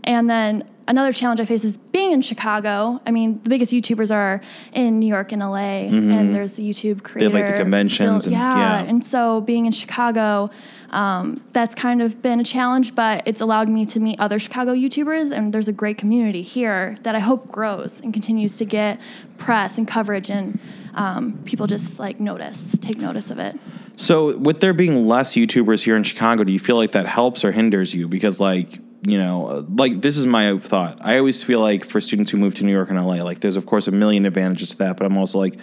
and 0.04 0.28
then 0.30 0.64
another 0.86 1.12
challenge 1.12 1.38
I 1.40 1.44
face 1.44 1.64
is 1.64 1.76
being 1.76 2.12
in 2.12 2.22
Chicago. 2.22 3.00
I 3.06 3.10
mean, 3.10 3.40
the 3.42 3.50
biggest 3.50 3.72
YouTubers 3.72 4.14
are 4.14 4.40
in 4.72 4.98
New 4.98 5.06
York 5.06 5.32
and 5.32 5.42
LA, 5.42 5.86
and 5.88 6.34
there's 6.34 6.54
the 6.54 6.68
YouTube 6.68 7.02
creator. 7.02 7.36
have, 7.36 7.46
like, 7.46 7.54
the 7.56 7.60
conventions 7.62 8.26
and- 8.26 8.32
yeah, 8.34 8.56
yeah. 8.56 8.88
and 8.88 9.04
so 9.04 9.42
being 9.42 9.66
in 9.66 9.72
Chicago, 9.72 10.48
um, 10.90 11.42
that's 11.52 11.74
kind 11.74 12.00
of 12.00 12.22
been 12.22 12.40
a 12.40 12.44
challenge, 12.44 12.94
but 12.94 13.22
it's 13.26 13.40
allowed 13.40 13.68
me 13.68 13.84
to 13.86 14.00
meet 14.00 14.18
other 14.18 14.38
Chicago 14.38 14.72
YouTubers, 14.72 15.32
and 15.32 15.52
there's 15.52 15.68
a 15.68 15.72
great 15.72 15.98
community 15.98 16.42
here 16.42 16.96
that 17.02 17.14
I 17.14 17.18
hope 17.18 17.50
grows 17.50 18.00
and 18.00 18.12
continues 18.12 18.56
to 18.58 18.64
get 18.64 19.00
press 19.36 19.78
and 19.78 19.86
coverage, 19.86 20.30
and 20.30 20.58
um, 20.94 21.38
people 21.44 21.66
just 21.66 21.98
like 21.98 22.20
notice, 22.20 22.76
take 22.80 22.98
notice 22.98 23.30
of 23.30 23.38
it. 23.38 23.58
So, 23.96 24.38
with 24.38 24.60
there 24.60 24.72
being 24.72 25.08
less 25.08 25.34
YouTubers 25.34 25.82
here 25.82 25.96
in 25.96 26.04
Chicago, 26.04 26.44
do 26.44 26.52
you 26.52 26.60
feel 26.60 26.76
like 26.76 26.92
that 26.92 27.06
helps 27.06 27.44
or 27.44 27.52
hinders 27.52 27.92
you? 27.92 28.08
Because, 28.08 28.40
like, 28.40 28.78
you 29.02 29.18
know, 29.18 29.66
like 29.76 30.00
this 30.00 30.16
is 30.16 30.24
my 30.24 30.58
thought. 30.58 30.98
I 31.00 31.18
always 31.18 31.42
feel 31.42 31.60
like 31.60 31.84
for 31.84 32.00
students 32.00 32.30
who 32.30 32.38
move 32.38 32.54
to 32.56 32.64
New 32.64 32.72
York 32.72 32.90
and 32.90 33.04
LA, 33.04 33.22
like, 33.22 33.40
there's 33.40 33.56
of 33.56 33.66
course 33.66 33.88
a 33.88 33.90
million 33.90 34.24
advantages 34.24 34.70
to 34.70 34.78
that, 34.78 34.96
but 34.96 35.06
I'm 35.06 35.16
also 35.16 35.38
like, 35.38 35.58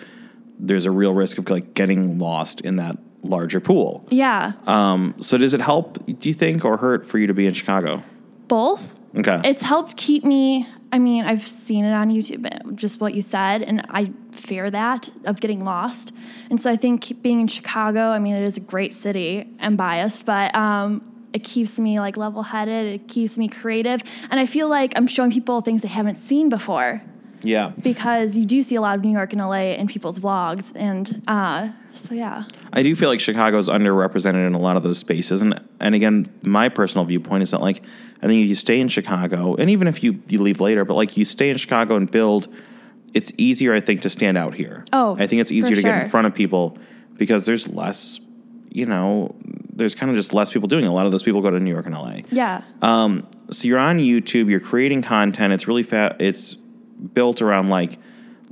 there's 0.60 0.86
a 0.86 0.92
real 0.92 1.13
risk 1.13 1.38
of 1.38 1.50
like 1.50 1.74
getting 1.74 2.20
lost 2.20 2.62
in 2.62 2.77
that 2.77 2.98
larger 3.25 3.60
pool. 3.60 4.05
Yeah, 4.10 4.53
Um, 4.67 5.15
so, 5.20 5.38
does 5.38 5.53
it 5.53 5.62
help? 5.62 6.05
Do 6.05 6.29
you 6.29 6.34
think 6.34 6.63
or 6.65 6.77
hurt 6.77 7.05
for 7.05 7.17
you 7.20 7.27
to 7.27 7.34
be 7.34 7.46
in 7.46 7.53
Chicago? 7.53 8.03
both. 8.48 9.00
Okay. 9.17 9.39
It's 9.44 9.62
helped 9.62 9.98
keep 9.98 10.24
me. 10.24 10.67
I 10.91 11.00
mean, 11.00 11.25
I've 11.25 11.48
seen 11.48 11.84
it 11.84 11.94
on 11.94 12.10
YouTube, 12.10 12.75
just 12.75 13.00
what 13.01 13.13
you 13.15 13.22
said, 13.22 13.63
and 13.63 13.86
I 13.89 14.12
fear 14.32 14.70
that 14.70 15.10
of 15.25 15.39
getting 15.41 15.63
lost. 15.65 16.13
And 16.50 16.60
so 16.60 16.70
I 16.70 16.75
think 16.75 17.22
being 17.22 17.39
in 17.39 17.48
Chicago, 17.48 18.10
I 18.10 18.20
mean, 18.20 18.36
it 18.36 18.44
is 18.44 18.58
a 18.58 18.62
great 18.62 18.94
city. 18.94 19.50
I'm 19.60 19.75
biased, 19.77 20.25
but 20.25 20.53
um, 20.55 21.01
it 21.34 21.44
keeps 21.44 21.79
me 21.79 22.00
like 22.00 22.17
level 22.17 22.44
headed. 22.44 22.94
It 22.94 23.08
keeps 23.08 23.38
me 23.38 23.48
creative, 23.48 24.03
and 24.29 24.39
I 24.39 24.46
feel 24.46 24.67
like 24.70 24.94
I'm 24.96 25.08
showing 25.08 25.32
people 25.32 25.62
things 25.62 25.82
they 25.82 25.88
haven't 25.88 26.15
seen 26.15 26.50
before 26.50 27.01
yeah. 27.46 27.72
because 27.82 28.38
you 28.38 28.46
do 28.46 28.62
see 28.62 28.75
a 28.75 28.82
lot 28.82 28.98
of 28.98 29.04
New 29.04 29.12
York 29.12 29.34
and 29.34 29.42
LA 29.42 29.74
in 29.74 29.88
people's 29.88 30.20
vlogs, 30.20 30.72
and 30.75 31.22
uh, 31.28 31.70
so 31.94 32.14
yeah. 32.14 32.44
I 32.74 32.84
do 32.84 32.96
feel 32.96 33.10
like 33.10 33.20
Chicago's 33.20 33.70
underrepresented 33.70 34.46
in 34.46 34.54
a 34.54 34.60
lot 34.60 34.78
of 34.78 34.84
those 34.84 34.98
spaces, 34.98 35.42
and 35.42 35.62
and 35.80 35.96
again, 35.96 36.28
my 36.42 36.70
personal 36.70 37.06
viewpoint 37.06 37.44
is 37.44 37.52
that 37.52 37.62
like 37.62 37.84
I 38.22 38.28
think 38.28 38.42
if 38.42 38.50
you 38.50 38.56
stay 38.56 38.80
in 38.80 38.88
Chicago, 38.88 39.56
and 39.56 39.70
even 39.70 39.88
if 39.88 40.04
you 40.04 40.22
you 40.28 40.42
leave 40.42 40.60
later, 40.60 40.86
but 40.86 40.96
like 40.96 41.18
you 41.18 41.25
stay 41.25 41.50
in 41.50 41.58
Chicago 41.58 41.96
and 41.96 42.10
build, 42.10 42.48
it's 43.14 43.32
easier 43.38 43.74
I 43.74 43.80
think 43.80 44.02
to 44.02 44.10
stand 44.10 44.38
out 44.38 44.54
here. 44.54 44.86
Oh, 44.94 45.16
I 45.20 45.28
think 45.28 45.42
it's 45.42 45.52
easier 45.52 45.75
to 45.75 45.82
get 45.82 46.04
in 46.04 46.10
front 46.10 46.28
of 46.28 46.34
people 46.34 46.78
because 47.18 47.46
there's 47.46 47.68
less, 47.68 48.20
you 48.70 48.86
know, 48.86 49.36
there's 49.75 49.96
kind 49.96 50.10
of 50.10 50.16
just 50.16 50.34
less 50.34 50.52
people 50.52 50.68
doing. 50.68 50.86
it. 50.86 50.88
A 50.88 50.92
lot 50.92 51.06
of 51.06 51.12
those 51.12 51.24
people 51.24 51.42
go 51.42 51.50
to 51.50 51.60
New 51.60 51.72
York 51.72 51.86
and 51.86 51.96
LA. 51.96 52.20
Yeah. 52.30 52.62
Um, 52.82 53.28
so 53.52 53.68
you're 53.68 53.80
on 53.80 54.00
YouTube, 54.00 54.50
you're 54.50 54.60
creating 54.60 55.02
content. 55.02 55.54
It's 55.54 55.68
really 55.68 55.84
fat. 55.84 56.18
It's 56.20 56.58
built 57.14 57.42
around 57.42 57.70
like 57.70 58.00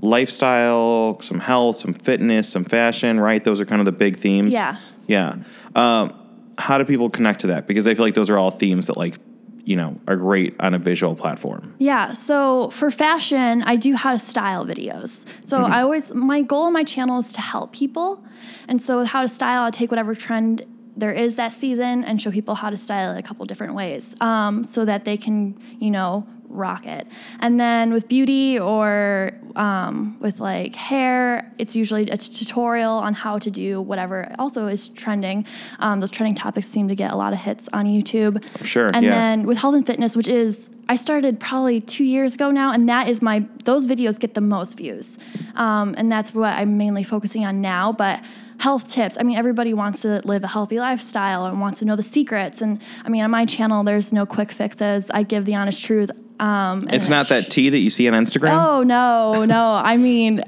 lifestyle, 0.02 1.20
some 1.22 1.40
health, 1.40 1.78
some 1.78 1.94
fitness, 1.94 2.50
some 2.50 2.64
fashion. 2.64 3.20
Right? 3.20 3.44
Those 3.44 3.60
are 3.60 3.66
kind 3.66 3.80
of 3.80 3.86
the 3.86 3.92
big 3.92 4.20
themes. 4.20 4.54
Yeah. 4.54 4.78
Yeah. 5.08 5.36
Um, 5.76 6.14
how 6.58 6.78
do 6.78 6.86
people 6.86 7.10
connect 7.10 7.42
to 7.42 7.48
that? 7.48 7.68
Because 7.68 7.88
I 7.88 7.94
feel 7.96 8.06
like 8.06 8.14
those 8.14 8.30
are 8.30 8.38
all 8.38 8.52
themes 8.52 8.88
that 8.88 8.98
like 8.98 9.20
you 9.66 9.76
know 9.78 10.00
are 10.08 10.18
great 10.18 10.56
on 10.60 10.74
a 10.74 10.78
visual 10.80 11.16
platform. 11.16 11.74
Yeah, 11.78 12.14
so 12.14 12.70
for 12.70 12.92
fashion, 12.92 13.64
I 13.64 13.76
do 13.78 13.96
how 13.96 14.12
to 14.12 14.20
style 14.20 14.66
videos. 14.66 15.26
So 15.44 15.58
Mm-hmm. 15.60 15.74
I 15.74 15.82
always 15.82 16.14
my 16.14 16.42
goal 16.42 16.64
on 16.64 16.74
my 16.74 16.84
channel 16.84 17.20
is 17.20 17.32
to 17.34 17.42
help 17.42 17.74
people. 17.74 18.24
And 18.68 18.82
so 18.82 19.00
with 19.00 19.08
how 19.08 19.22
to 19.22 19.28
style, 19.28 19.64
I'll 19.64 19.72
take 19.72 19.90
whatever 19.90 20.16
trend 20.16 20.66
there 20.96 21.12
is 21.12 21.36
that 21.38 21.54
season 21.54 22.04
and 22.04 22.22
show 22.22 22.30
people 22.30 22.56
how 22.56 22.70
to 22.70 22.78
style 22.78 23.16
it 23.16 23.20
a 23.20 23.24
couple 23.24 23.46
different 23.46 23.74
ways, 23.74 24.14
um, 24.22 24.64
so 24.64 24.86
that 24.86 25.06
they 25.06 25.18
can, 25.18 25.58
you 25.80 25.90
know, 25.90 26.28
rock 26.54 26.86
it. 26.86 27.08
And 27.40 27.60
then 27.60 27.94
with 27.94 28.08
beauty 28.08 28.60
or 28.60 29.32
um, 29.56 30.18
with 30.20 30.40
like 30.40 30.76
hair, 30.76 31.52
it's 31.58 31.76
usually 31.76 32.10
a 32.10 32.18
tutorial 32.18 32.92
on 32.92 33.14
how 33.14 33.40
to 33.40 33.52
do 33.52 33.82
whatever 33.82 34.34
also 34.40 34.68
is 34.68 34.90
trending. 34.90 35.46
Um, 35.80 36.00
those 36.00 36.12
trending 36.12 36.36
topics 36.36 36.68
seem 36.68 36.88
to 36.88 36.96
get 36.96 37.12
a 37.12 37.16
lot 37.16 37.34
of 37.34 37.40
hits 37.40 37.68
on 37.74 37.86
YouTube. 37.86 38.44
Sure, 38.66 38.92
And 38.94 39.04
yeah. 39.06 39.12
then 39.12 39.44
with 39.46 39.58
health 39.58 39.76
and 39.76 39.86
fitness, 39.86 40.16
which 40.16 40.28
is 40.28 40.70
I 40.90 40.98
started 40.98 41.40
probably 41.40 41.80
two 41.80 42.04
years 42.04 42.36
ago 42.36 42.52
now, 42.52 42.72
and 42.72 42.90
that 42.90 43.08
is 43.08 43.22
my 43.22 43.46
those 43.64 43.88
videos 43.88 44.20
get 44.20 44.34
the 44.34 44.42
most 44.42 44.78
views, 44.78 45.18
um, 45.56 45.96
and 45.98 46.12
that's 46.12 46.34
what 46.34 46.54
I'm 46.58 46.78
mainly 46.78 47.04
focusing 47.04 47.46
on 47.46 47.62
now. 47.62 47.94
But 47.94 48.22
health 48.60 48.90
tips, 48.90 49.18
I 49.20 49.24
mean, 49.24 49.38
everybody 49.38 49.74
wants 49.74 50.02
to 50.02 50.22
live 50.26 50.44
a 50.44 50.48
healthy 50.48 50.80
lifestyle 50.80 51.46
and 51.46 51.62
wants 51.62 51.80
to 51.80 51.86
know 51.86 51.96
the 51.96 52.04
secrets. 52.04 52.62
And 52.62 52.82
I 53.04 53.10
mean, 53.10 53.24
on 53.24 53.32
my 53.32 53.46
channel, 53.46 53.84
there's 53.84 54.12
no 54.14 54.26
quick 54.26 54.52
fixes. 54.52 55.10
I 55.12 55.24
give 55.24 55.46
the 55.46 55.56
honest 55.56 55.84
truth. 55.84 56.12
Um, 56.44 56.88
It's 56.90 57.10
not 57.10 57.30
that 57.30 57.50
tea 57.50 57.70
that 57.70 57.80
you 57.80 57.90
see 57.90 58.08
on 58.10 58.14
Instagram. 58.14 58.52
Oh 58.52 58.84
no, 58.84 59.46
no. 59.46 59.64
I 59.94 59.96
mean, 59.98 60.44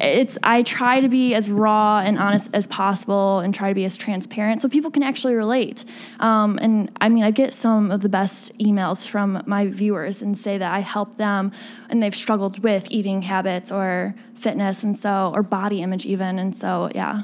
it's 0.00 0.36
I 0.42 0.62
try 0.62 1.00
to 1.00 1.08
be 1.08 1.34
as 1.34 1.48
raw 1.50 2.00
and 2.00 2.18
honest 2.18 2.50
as 2.52 2.66
possible, 2.66 3.40
and 3.40 3.54
try 3.54 3.68
to 3.70 3.74
be 3.74 3.84
as 3.84 3.96
transparent 3.96 4.60
so 4.60 4.68
people 4.68 4.90
can 4.90 5.02
actually 5.02 5.34
relate. 5.34 5.84
Um, 6.20 6.58
and 6.60 6.90
I 7.00 7.08
mean, 7.08 7.24
I 7.24 7.30
get 7.30 7.54
some 7.54 7.90
of 7.90 8.00
the 8.02 8.08
best 8.08 8.56
emails 8.58 9.08
from 9.08 9.42
my 9.46 9.66
viewers 9.68 10.22
and 10.22 10.36
say 10.36 10.58
that 10.58 10.70
I 10.72 10.80
help 10.80 11.16
them, 11.16 11.52
and 11.88 12.02
they've 12.02 12.14
struggled 12.24 12.62
with 12.62 12.90
eating 12.90 13.22
habits 13.22 13.72
or 13.72 14.14
fitness, 14.34 14.82
and 14.84 14.96
so 14.96 15.32
or 15.34 15.42
body 15.42 15.80
image 15.82 16.04
even, 16.04 16.38
and 16.38 16.54
so 16.54 16.90
yeah, 16.94 17.22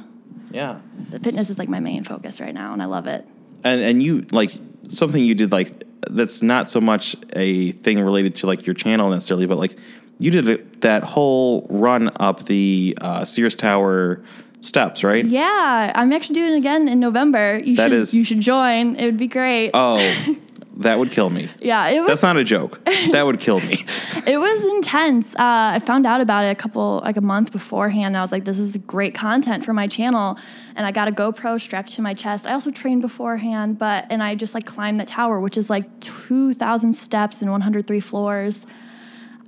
Yeah. 0.51 0.79
the 1.11 1.21
fitness 1.21 1.51
is 1.51 1.59
like 1.59 1.69
my 1.69 1.81
main 1.81 2.05
focus 2.05 2.41
right 2.41 2.55
now, 2.55 2.73
and 2.73 2.83
I 2.83 2.87
love 2.87 3.07
it. 3.07 3.27
And 3.63 3.81
and 3.83 4.03
you 4.03 4.25
like 4.31 4.53
something 4.89 5.23
you 5.25 5.35
did 5.35 5.51
like 5.53 5.71
that's 6.11 6.43
not 6.43 6.69
so 6.69 6.81
much 6.81 7.17
a 7.35 7.73
thing 7.73 8.01
related 8.01 8.35
to 8.37 8.47
like 8.47 8.67
your 8.67 8.75
channel 8.75 9.11
necessarily, 9.11 9.47
but 9.47 9.59
like 9.59 9.77
you 10.19 10.31
did 10.31 10.81
that 10.83 11.03
whole 11.03 11.67
run 11.71 12.11
up 12.21 12.45
the 12.45 12.97
uh, 13.01 13.25
Sears 13.25 13.57
Tower 13.57 14.23
steps, 14.61 15.03
right? 15.05 15.25
Yeah, 15.25 15.93
I'm 15.95 16.13
actually 16.13 16.37
doing 16.37 16.53
it 16.55 16.57
again 16.57 16.89
in 16.89 17.01
November. 17.01 17.61
You 17.63 17.77
That 17.77 17.91
should 17.91 17.93
is- 17.99 18.15
you 18.15 18.25
should 18.25 18.41
join. 18.41 18.97
It 18.97 19.05
would 19.05 19.19
be 19.19 19.27
great. 19.29 19.71
Oh, 19.75 19.99
that 20.79 20.99
would 20.99 21.11
kill 21.11 21.31
me. 21.31 21.49
yeah, 21.61 21.89
it 21.89 22.01
was 22.01 22.09
That's 22.09 22.23
not 22.23 22.37
a 22.37 22.45
joke. 22.45 22.81
That 23.13 23.27
would 23.27 23.41
kill 23.41 23.61
me. 23.61 23.85
It 24.27 24.39
was 24.39 24.65
intense. 24.65 25.35
Uh, 25.35 25.77
I 25.77 25.81
found 25.81 26.07
out 26.07 26.23
about 26.23 26.45
it 26.45 26.49
a 26.49 26.55
couple, 26.55 27.03
like 27.05 27.19
a 27.19 27.21
month 27.21 27.53
beforehand. 27.53 28.07
And 28.07 28.17
I 28.17 28.23
was 28.23 28.33
like, 28.33 28.47
this 28.47 28.59
is 28.59 28.75
great 28.79 29.15
content 29.15 29.67
for 29.67 29.75
my 29.75 29.87
channel. 29.87 30.39
And 30.77 30.87
I 30.87 30.93
got 30.93 31.09
a 31.09 31.13
GoPro 31.13 31.61
strapped 31.61 31.91
to 31.95 32.03
my 32.03 32.15
chest. 32.15 32.47
I 32.47 32.55
also 32.55 32.71
trained 32.71 33.03
beforehand, 33.03 33.79
but, 33.79 34.07
and 34.09 34.23
I 34.23 34.35
just 34.35 34.55
like 34.55 34.65
climbed 34.65 34.99
that 35.01 35.09
tower, 35.09 35.41
which 35.41 35.59
is 35.59 35.69
like 35.69 36.01
2,000 36.01 36.95
steps 36.95 37.43
and 37.43 37.51
103 37.51 38.01
floors. 38.01 38.65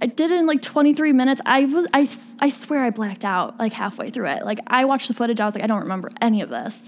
I 0.02 0.06
did 0.06 0.30
it 0.30 0.38
in 0.38 0.44
like 0.44 0.60
23 0.60 1.14
minutes. 1.14 1.40
I 1.46 1.64
was, 1.64 1.86
I, 1.94 2.06
I 2.40 2.50
swear 2.50 2.84
I 2.84 2.90
blacked 2.90 3.24
out 3.24 3.58
like 3.58 3.72
halfway 3.72 4.10
through 4.10 4.26
it. 4.26 4.44
Like 4.44 4.58
I 4.66 4.84
watched 4.84 5.08
the 5.08 5.14
footage. 5.14 5.40
I 5.40 5.46
was 5.46 5.54
like, 5.54 5.64
I 5.64 5.68
don't 5.68 5.80
remember 5.80 6.10
any 6.20 6.42
of 6.42 6.50
this, 6.50 6.78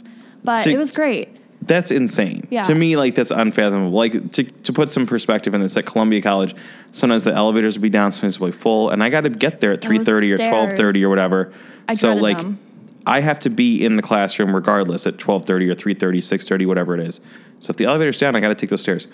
but 0.45 0.67
it 0.67 0.77
was 0.77 0.91
great. 0.91 1.35
That's 1.69 1.91
insane. 1.91 2.49
Yeah. 2.51 2.63
To 2.63 2.75
me, 2.75 2.97
like 2.97 3.15
that's 3.15 3.31
unfathomable. 3.31 3.91
Like 3.91 4.33
to, 4.33 4.45
to 4.45 4.73
put 4.73 4.91
some 4.91 5.07
perspective 5.07 5.55
in 5.55 5.61
this, 5.61 5.77
at 5.77 5.87
Columbia 5.87 6.21
College, 6.23 6.55
sometimes 6.93 7.25
the 7.25 7.35
elevators 7.35 7.77
would 7.77 7.83
be 7.83 7.91
down, 7.91 8.13
sometimes 8.13 8.41
would 8.41 8.53
be 8.53 8.57
full, 8.57 8.91
and 8.91 9.03
I 9.03 9.09
got 9.09 9.23
to 9.23 9.31
get 9.31 9.61
there 9.61 9.73
at 9.73 9.81
three 9.81 9.99
thirty 9.99 10.33
or 10.33 10.39
twelve 10.39 10.73
thirty 10.73 11.05
or 11.05 11.09
whatever. 11.09 11.53
I 11.89 11.95
so 11.95 12.15
like, 12.15 12.39
them. 12.39 12.59
I 13.07 13.21
have 13.21 13.39
to 13.41 13.51
be 13.51 13.85
in 13.85 13.97
the 13.97 14.03
classroom 14.03 14.55
regardless 14.55 15.07
at 15.07 15.19
twelve 15.19 15.47
thirty 15.47 15.69
or 15.69 15.75
3.30, 15.75 16.19
6.30, 16.19 16.67
whatever 16.67 16.95
it 16.95 17.01
is. 17.01 17.21
So 17.61 17.71
if 17.71 17.77
the 17.77 17.85
elevator's 17.85 18.19
down, 18.19 18.37
I 18.37 18.41
got 18.41 18.49
to 18.49 18.55
take 18.55 18.71
those 18.71 18.83
stairs. 18.83 19.09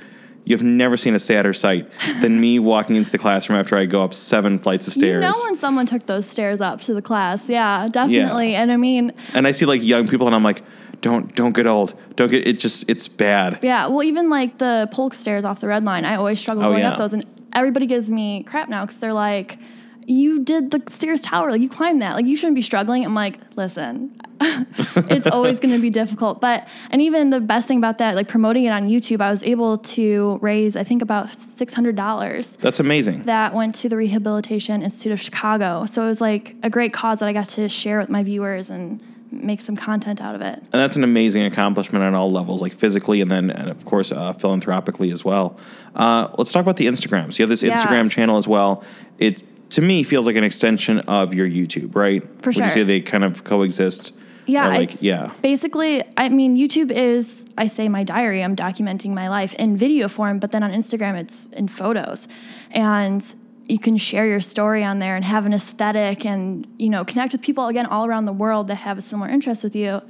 You 0.45 0.55
have 0.55 0.63
never 0.63 0.99
seen 0.99 1.15
a 1.15 1.19
sadder 1.19 1.55
sight 1.55 1.91
than 2.21 2.39
me 2.39 2.59
walking 2.61 2.97
into 2.97 3.11
the 3.11 3.19
classroom 3.19 3.59
after 3.59 3.77
I 3.77 3.87
go 3.87 4.03
up 4.03 4.13
seven 4.13 4.59
flights 4.59 4.87
of 4.87 4.93
stairs. 4.93 5.15
You 5.15 5.21
know 5.21 5.39
when 5.45 5.57
someone 5.57 5.87
took 5.87 6.05
those 6.05 6.27
stairs 6.27 6.61
up 6.61 6.83
to 6.83 6.95
the 6.95 7.01
class. 7.01 7.49
Yeah, 7.49 7.89
definitely. 7.91 8.55
And 8.55 8.71
I 8.71 8.77
mean, 8.77 9.13
and 9.33 9.47
I 9.47 9.53
see 9.53 9.65
like 9.65 9.83
young 9.83 10.07
people, 10.07 10.27
and 10.27 10.37
I'm 10.37 10.43
like, 10.43 10.63
don't 11.05 11.35
don't 11.35 11.53
get 11.55 11.67
old. 11.67 11.93
Don't 12.17 12.31
get 12.31 12.49
it. 12.49 12.59
Just 12.59 12.89
it's 12.89 13.09
bad. 13.09 13.59
Yeah, 13.61 13.89
well, 13.89 14.03
even 14.03 14.31
like 14.31 14.57
the 14.57 14.89
Polk 14.91 15.13
stairs 15.13 15.45
off 15.45 15.61
the 15.61 15.69
red 15.69 15.85
line, 15.85 16.07
I 16.07 16.17
always 16.17 16.41
struggle 16.41 16.65
Oh, 16.65 16.71
going 16.71 16.81
yeah. 16.81 16.93
up 16.93 16.99
those, 16.99 17.13
and 17.13 17.27
everybody 17.53 17.85
gives 17.87 18.11
me 18.11 18.43
crap 18.45 18.71
now 18.71 18.87
because 18.87 19.01
they're 19.01 19.13
like, 19.13 19.59
"You 20.07 20.43
did 20.43 20.71
the 20.71 20.83
Sears 20.89 21.21
Tower, 21.21 21.51
like 21.51 21.61
you 21.61 21.69
climbed 21.69 22.01
that, 22.01 22.15
like 22.15 22.25
you 22.25 22.37
shouldn't 22.37 22.55
be 22.55 22.63
struggling." 22.63 23.05
I'm 23.05 23.15
like, 23.15 23.39
listen, 23.55 24.17
it's 24.41 25.27
always 25.27 25.61
going 25.61 25.75
to 25.75 25.81
be 25.81 25.91
difficult. 25.91 26.41
But 26.41 26.67
and 26.91 27.03
even 27.03 27.29
the 27.29 27.41
best 27.41 27.69
thing 27.69 27.77
about 27.77 27.99
that, 27.99 28.15
like 28.15 28.29
promoting 28.29 28.65
it 28.65 28.71
on 28.71 28.89
YouTube, 28.89 29.21
I 29.21 29.31
was 29.31 29.43
able 29.43 29.77
to 29.77 30.39
raise, 30.41 30.75
I 30.75 30.85
think, 30.85 31.03
about 31.03 31.35
six 31.35 31.75
hundred 31.75 31.97
dollars. 31.97 32.57
That's 32.63 32.81
amazing. 32.81 33.25
That 33.25 33.53
went 33.53 33.75
to 33.75 33.91
the 33.91 33.99
Rehabilitation 33.99 34.83
Institute 34.83 35.13
of 35.13 35.21
Chicago. 35.21 35.85
So 35.85 36.03
it 36.03 36.07
was 36.07 36.23
like 36.23 36.57
a 36.63 36.71
great 36.71 36.95
cause 36.95 37.19
that 37.19 37.29
I 37.29 37.35
got 37.35 37.51
to 37.51 37.69
share 37.69 37.99
with 37.99 38.09
my 38.09 38.23
viewers 38.23 38.71
and 38.71 39.03
make 39.43 39.61
some 39.61 39.77
content 39.77 40.21
out 40.21 40.35
of 40.35 40.41
it. 40.41 40.59
And 40.59 40.73
that's 40.73 40.97
an 40.97 41.05
amazing 41.05 41.45
accomplishment 41.45 42.05
on 42.05 42.15
all 42.15 42.31
levels, 42.31 42.63
like 42.63 42.73
physically 42.73 43.21
and 43.21 43.31
then, 43.31 43.51
and 43.51 43.69
of 43.69 43.85
course, 43.85 44.13
uh, 44.13 44.33
philanthropically 44.35 45.11
as 45.11 45.25
well. 45.25 45.59
Uh, 45.95 46.29
let's 46.39 46.53
talk 46.53 46.63
about 46.63 46.77
the 46.77 46.87
Instagrams. 46.87 47.39
You 47.39 47.43
have 47.45 47.51
this 47.51 47.63
Yeah. 47.63 47.77
Instagram 47.77 48.11
channel 48.11 48.37
as 48.37 48.47
well. 48.47 48.85
It 49.19 49.43
to 49.71 49.83
me 49.83 50.03
feels 50.05 50.27
like 50.27 50.37
an 50.37 50.45
extension 50.45 51.01
of 51.01 51.35
your 51.35 51.49
YouTube, 51.49 51.97
right? 51.97 52.23
For 52.43 52.51
Would 52.51 52.57
you 52.57 52.63
sure. 52.65 52.71
say 52.71 52.83
they 52.85 53.01
kind 53.01 53.25
of 53.25 53.43
coexist? 53.45 54.13
Yeah, 54.47 54.69
like 54.69 55.01
yeah, 55.01 55.31
Basically, 55.43 56.05
I 56.19 56.29
mean, 56.29 56.57
YouTube 56.57 56.91
is 56.91 57.45
I 57.57 57.67
say 57.67 57.89
my 57.89 58.05
diary. 58.05 58.45
I'm 58.45 58.55
documenting 58.55 59.15
my 59.15 59.29
life 59.29 59.55
in 59.55 59.75
video 59.77 60.07
form, 60.07 60.39
but 60.39 60.51
then 60.51 60.63
on 60.63 60.71
Instagram, 60.71 61.15
it's 61.15 61.47
in 61.53 61.67
photos, 61.67 62.29
and 62.73 63.25
you 63.67 63.79
can 63.79 63.97
share 63.97 64.27
your 64.27 64.41
story 64.41 64.85
on 64.85 64.99
there 64.99 65.17
and 65.17 65.25
have 65.25 65.47
an 65.47 65.55
aesthetic, 65.55 66.27
and 66.27 66.67
you 66.79 66.91
know, 66.91 67.05
connect 67.05 67.33
with 67.33 67.43
people 67.43 67.69
again 67.69 67.87
all 67.87 68.07
around 68.07 68.27
the 68.27 68.33
world 68.33 68.69
that 68.69 68.77
have 68.77 68.99
a 68.99 69.03
similar 69.03 69.29
interest 69.29 69.65
with 69.65 69.75
you. 69.75 70.03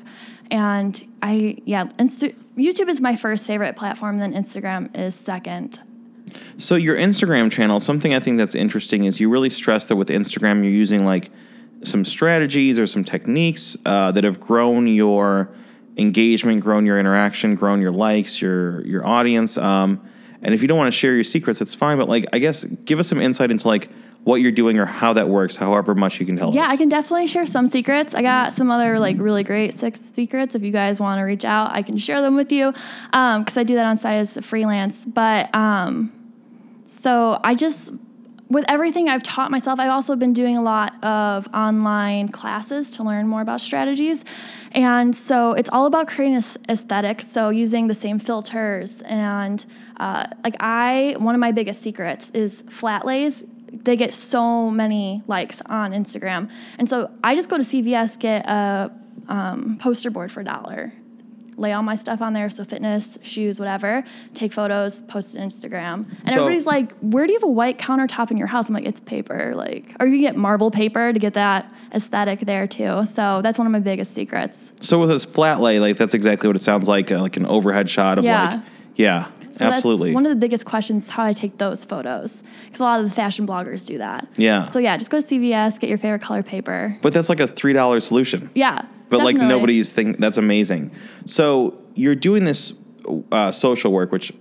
And 0.51 1.03
I, 1.23 1.59
yeah, 1.65 1.85
Insta- 1.99 2.35
YouTube 2.57 2.89
is 2.89 3.01
my 3.01 3.17
first 3.17 3.47
favorite 3.47 3.77
platform. 3.77 4.19
Then 4.19 4.33
Instagram 4.33 4.97
is 4.99 5.15
second. 5.15 5.81
So 6.59 6.75
your 6.75 6.97
Instagram 6.97 7.51
channel, 7.51 7.81
something 7.81 8.13
I 8.13 8.21
think 8.21 8.39
that's 8.39 8.55
interesting 8.55 9.05
is 9.05 9.21
you 9.21 9.31
really 9.31 9.51
stress 9.51 9.87
that 9.87 9.97
with 9.97 10.09
Instagram 10.09 10.63
you're 10.63 10.73
using 10.73 11.05
like 11.05 11.31
some 11.83 12.05
strategies 12.05 12.79
or 12.79 12.87
some 12.87 13.05
techniques 13.05 13.77
uh, 13.87 14.11
that 14.13 14.25
have 14.25 14.41
grown 14.41 14.87
your 14.87 15.51
engagement, 15.97 16.63
grown 16.63 16.87
your 16.87 16.99
interaction, 16.99 17.55
grown 17.55 17.81
your 17.81 17.93
likes, 17.93 18.41
your 18.41 18.85
your 18.85 19.07
audience. 19.07 19.57
Um, 19.57 20.01
and 20.45 20.55
if 20.55 20.63
you 20.63 20.69
don't 20.69 20.79
want 20.79 20.93
to 20.93 20.99
share 20.99 21.15
your 21.15 21.25
secrets, 21.25 21.59
that's 21.59 21.75
fine. 21.75 21.99
But 21.99 22.09
like, 22.09 22.27
I 22.33 22.39
guess 22.39 22.65
give 22.65 22.99
us 22.99 23.09
some 23.09 23.21
insight 23.21 23.51
into 23.51 23.67
like 23.67 23.91
what 24.25 24.37
you're 24.37 24.53
doing 24.53 24.79
or 24.79 24.87
how 24.87 25.13
that 25.13 25.29
works, 25.29 25.57
however 25.57 25.95
much 25.95 26.19
you 26.19 26.27
can 26.27 26.37
tell 26.37 26.55
Yeah, 26.55 26.63
us. 26.63 26.69
Yeah, 26.69 26.73
I 26.73 26.77
can 26.77 26.89
definitely 26.89 27.27
share 27.27 27.47
some 27.47 27.69
secrets. 27.69 28.15
I 28.15 28.23
got 28.23 28.55
some 28.55 28.71
other 28.71 28.99
like 28.99 29.19
really 29.19 29.43
great 29.43 29.75
six 29.75 30.01
secrets. 30.01 30.55
If 30.55 30.63
you 30.63 30.71
guys 30.71 31.01
want 31.01 31.19
to 31.19 31.25
reach 31.25 31.45
out, 31.45 31.73
I 31.73 31.83
can 31.83 31.99
share 31.99 32.21
them 32.23 32.37
with 32.37 32.51
you 32.51 32.73
because 33.11 33.57
I 33.57 33.65
do 33.65 33.75
that 33.75 33.85
on 33.87 33.99
site 33.99 34.17
as 34.17 34.37
a 34.37 34.43
freelance. 34.43 35.05
But 35.05 35.55
um, 35.55 36.13
so 36.87 37.39
I 37.45 37.55
just 37.55 37.93
with 38.51 38.65
everything 38.69 39.09
I've 39.09 39.23
taught 39.23 39.51
myself, 39.51 39.81
I've 39.81 39.91
also 39.91 40.17
been 40.17 40.33
doing 40.33 40.57
a 40.57 40.63
lot 40.63 41.03
of 41.03 41.49
online 41.55 42.29
classes 42.29 42.91
to 42.93 43.03
learn 43.03 43.27
more 43.27 43.41
about 43.41 43.61
strategies. 43.61 44.25
And 44.73 45.15
so 45.17 45.53
it's 45.53 45.71
all 45.73 45.87
about 45.87 46.09
creating 46.09 46.37
this 46.37 46.57
aesthetic. 46.69 47.23
So 47.23 47.49
using 47.51 47.89
the 47.89 47.95
same 47.95 48.19
filters 48.19 49.03
and 49.03 49.65
uh, 49.99 50.27
like 50.43 50.57
I, 50.61 51.15
one 51.19 51.35
of 51.35 51.41
my 51.41 51.53
biggest 51.53 51.83
secrets 51.83 52.31
is 52.31 52.63
flat 52.69 53.05
lays. 53.05 53.45
They 53.73 53.97
get 53.97 54.15
so 54.15 54.71
many 54.71 55.23
likes 55.27 55.61
on 55.67 55.93
Instagram. 55.93 56.51
And 56.79 56.89
so 56.89 57.11
I 57.23 57.35
just 57.35 57.49
go 57.49 57.57
to 57.57 57.63
CVS, 57.63 58.19
get 58.19 58.47
a 58.47 58.91
um, 59.29 59.79
poster 59.81 60.11
board 60.11 60.31
for 60.31 60.41
a 60.41 60.45
dollar 60.45 60.93
lay 61.57 61.73
all 61.73 61.83
my 61.83 61.95
stuff 61.95 62.21
on 62.21 62.33
there. 62.33 62.51
So 62.51 62.65
fitness 62.65 63.19
shoes 63.23 63.59
whatever 63.59 64.03
take 64.35 64.53
photos 64.53 65.03
post 65.03 65.35
it 65.35 65.41
on 65.41 65.49
instagram. 65.49 66.09
And 66.21 66.31
So- 66.31 66.35
everybody's 66.35 66.67
like 66.67 66.93
where 67.01 67.27
do 67.27 67.33
you 67.33 67.39
have 67.39 67.45
a 67.49 67.53
white 67.53 67.79
countertop 67.79 68.31
in 68.31 68.37
your 68.37 68.47
house? 68.47 68.69
I'm 68.69 68.75
like 68.75 68.87
it's 68.87 69.01
paper. 69.01 69.55
Like 69.55 69.95
or 70.01 70.07
you 70.07 70.15
can 70.17 70.23
get 70.23 70.37
marble 70.37 70.71
paper 70.71 71.13
to 71.13 71.19
get 71.19 71.35
that 71.35 71.73
aesthetic 71.93 72.41
there 72.41 72.67
too. 72.67 73.07
So 73.07 73.41
that's 73.43 73.59
one 73.59 73.67
of 73.67 73.73
my 73.73 73.79
biggest 73.79 74.15
secrets. 74.15 74.73
So 74.81 74.99
with 74.99 75.11
this 75.11 75.25
flat 75.25 75.61
lay, 75.61 75.79
like 75.79 75.97
that's 75.97 76.15
exactly 76.15 76.49
what 76.49 76.57
it 76.57 76.63
sounds 76.63 76.89
like, 76.89 77.11
uh, 77.13 77.21
like 77.21 77.37
an 77.37 77.47
overhead 77.47 77.89
shot 77.89 78.19
of 78.19 78.25
Yeah. 78.25 78.55
like, 78.57 78.61
yeah, 78.97 79.27
so 79.57 79.65
absolutely. 79.67 80.11
that's 80.11 80.15
one 80.15 80.27
of 80.27 80.31
the 80.31 80.37
biggest 80.37 80.65
questions 80.67 81.09
how 81.09 81.23
i 81.25 81.33
take 81.33 81.59
those 81.59 81.85
photos 81.85 82.43
because 82.67 82.81
a 82.81 82.83
lot 82.83 83.01
of 83.01 83.07
the 83.09 83.11
fashion 83.15 83.47
bloggers 83.47 83.87
do 83.87 83.99
that 83.99 84.27
Yeah. 84.37 84.67
so 84.67 84.79
yeah 84.79 84.97
just 84.97 85.11
go 85.11 85.21
to 85.21 85.27
cvs 85.27 85.79
get 85.81 85.89
your 85.89 85.99
favorite 85.99 86.23
color 86.23 86.43
paper 86.43 86.97
but 87.03 87.13
that's 87.13 87.29
like 87.29 87.41
a 87.41 87.47
three 87.47 87.73
dollar 87.73 88.01
solution. 88.01 88.51
yeah 88.55 88.85
but 89.11 89.21
like 89.23 89.37
nobody's 89.37 89.93
think 89.93 90.19
that's 90.19 90.39
amazing. 90.39 90.91
So 91.27 91.79
you're 91.95 92.17
doing 92.17 92.43
this 92.45 92.73
uh, 93.31 93.53
social 93.53 93.93
work, 93.93 94.11
which 94.11 94.33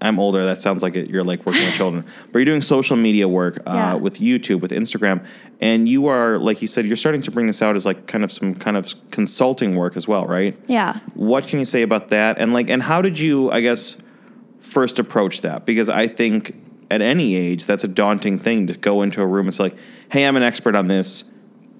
I'm 0.00 0.18
older. 0.18 0.44
That 0.46 0.60
sounds 0.62 0.82
like 0.82 0.94
it, 0.96 1.10
you're 1.10 1.24
like 1.24 1.44
working 1.44 1.64
with 1.66 1.74
children, 1.74 2.06
but 2.32 2.38
you're 2.38 2.46
doing 2.46 2.62
social 2.62 2.96
media 2.96 3.28
work 3.28 3.58
uh, 3.66 3.72
Yeah. 3.74 3.94
with 3.96 4.14
YouTube, 4.18 4.60
with 4.60 4.70
Instagram, 4.70 5.26
and 5.60 5.86
you 5.88 6.06
are 6.06 6.38
like 6.38 6.62
you 6.62 6.68
said, 6.68 6.86
you're 6.86 6.96
starting 6.96 7.20
to 7.22 7.30
bring 7.30 7.48
this 7.48 7.60
out 7.60 7.76
as 7.76 7.84
like 7.84 8.06
kind 8.06 8.24
of 8.24 8.32
some 8.32 8.54
kind 8.54 8.76
of 8.78 8.94
consulting 9.10 9.74
work 9.74 9.94
as 9.96 10.08
well, 10.08 10.24
right? 10.24 10.56
yeah 10.68 11.00
What 11.14 11.46
can 11.48 11.58
you 11.58 11.64
say 11.66 11.82
about 11.82 12.08
that? 12.08 12.38
And 12.38 12.54
like, 12.54 12.70
and 12.70 12.82
how 12.82 13.02
did 13.02 13.18
you, 13.18 13.50
I 13.50 13.60
guess, 13.60 13.96
first 14.68 14.98
approach 14.98 15.40
that? 15.40 15.64
Because 15.64 15.88
I 15.88 16.06
think 16.06 16.54
at 16.90 17.02
any 17.02 17.34
age, 17.36 17.66
that's 17.66 17.84
a 17.84 17.88
daunting 17.88 18.38
thing 18.38 18.66
to 18.66 18.74
go 18.74 19.02
into 19.02 19.20
a 19.20 19.26
room 19.26 19.46
and 19.46 19.54
say, 19.54 19.64
like, 19.64 19.76
hey, 20.10 20.26
I'm 20.26 20.36
an 20.36 20.42
expert 20.42 20.74
on 20.74 20.88
this. 20.88 21.24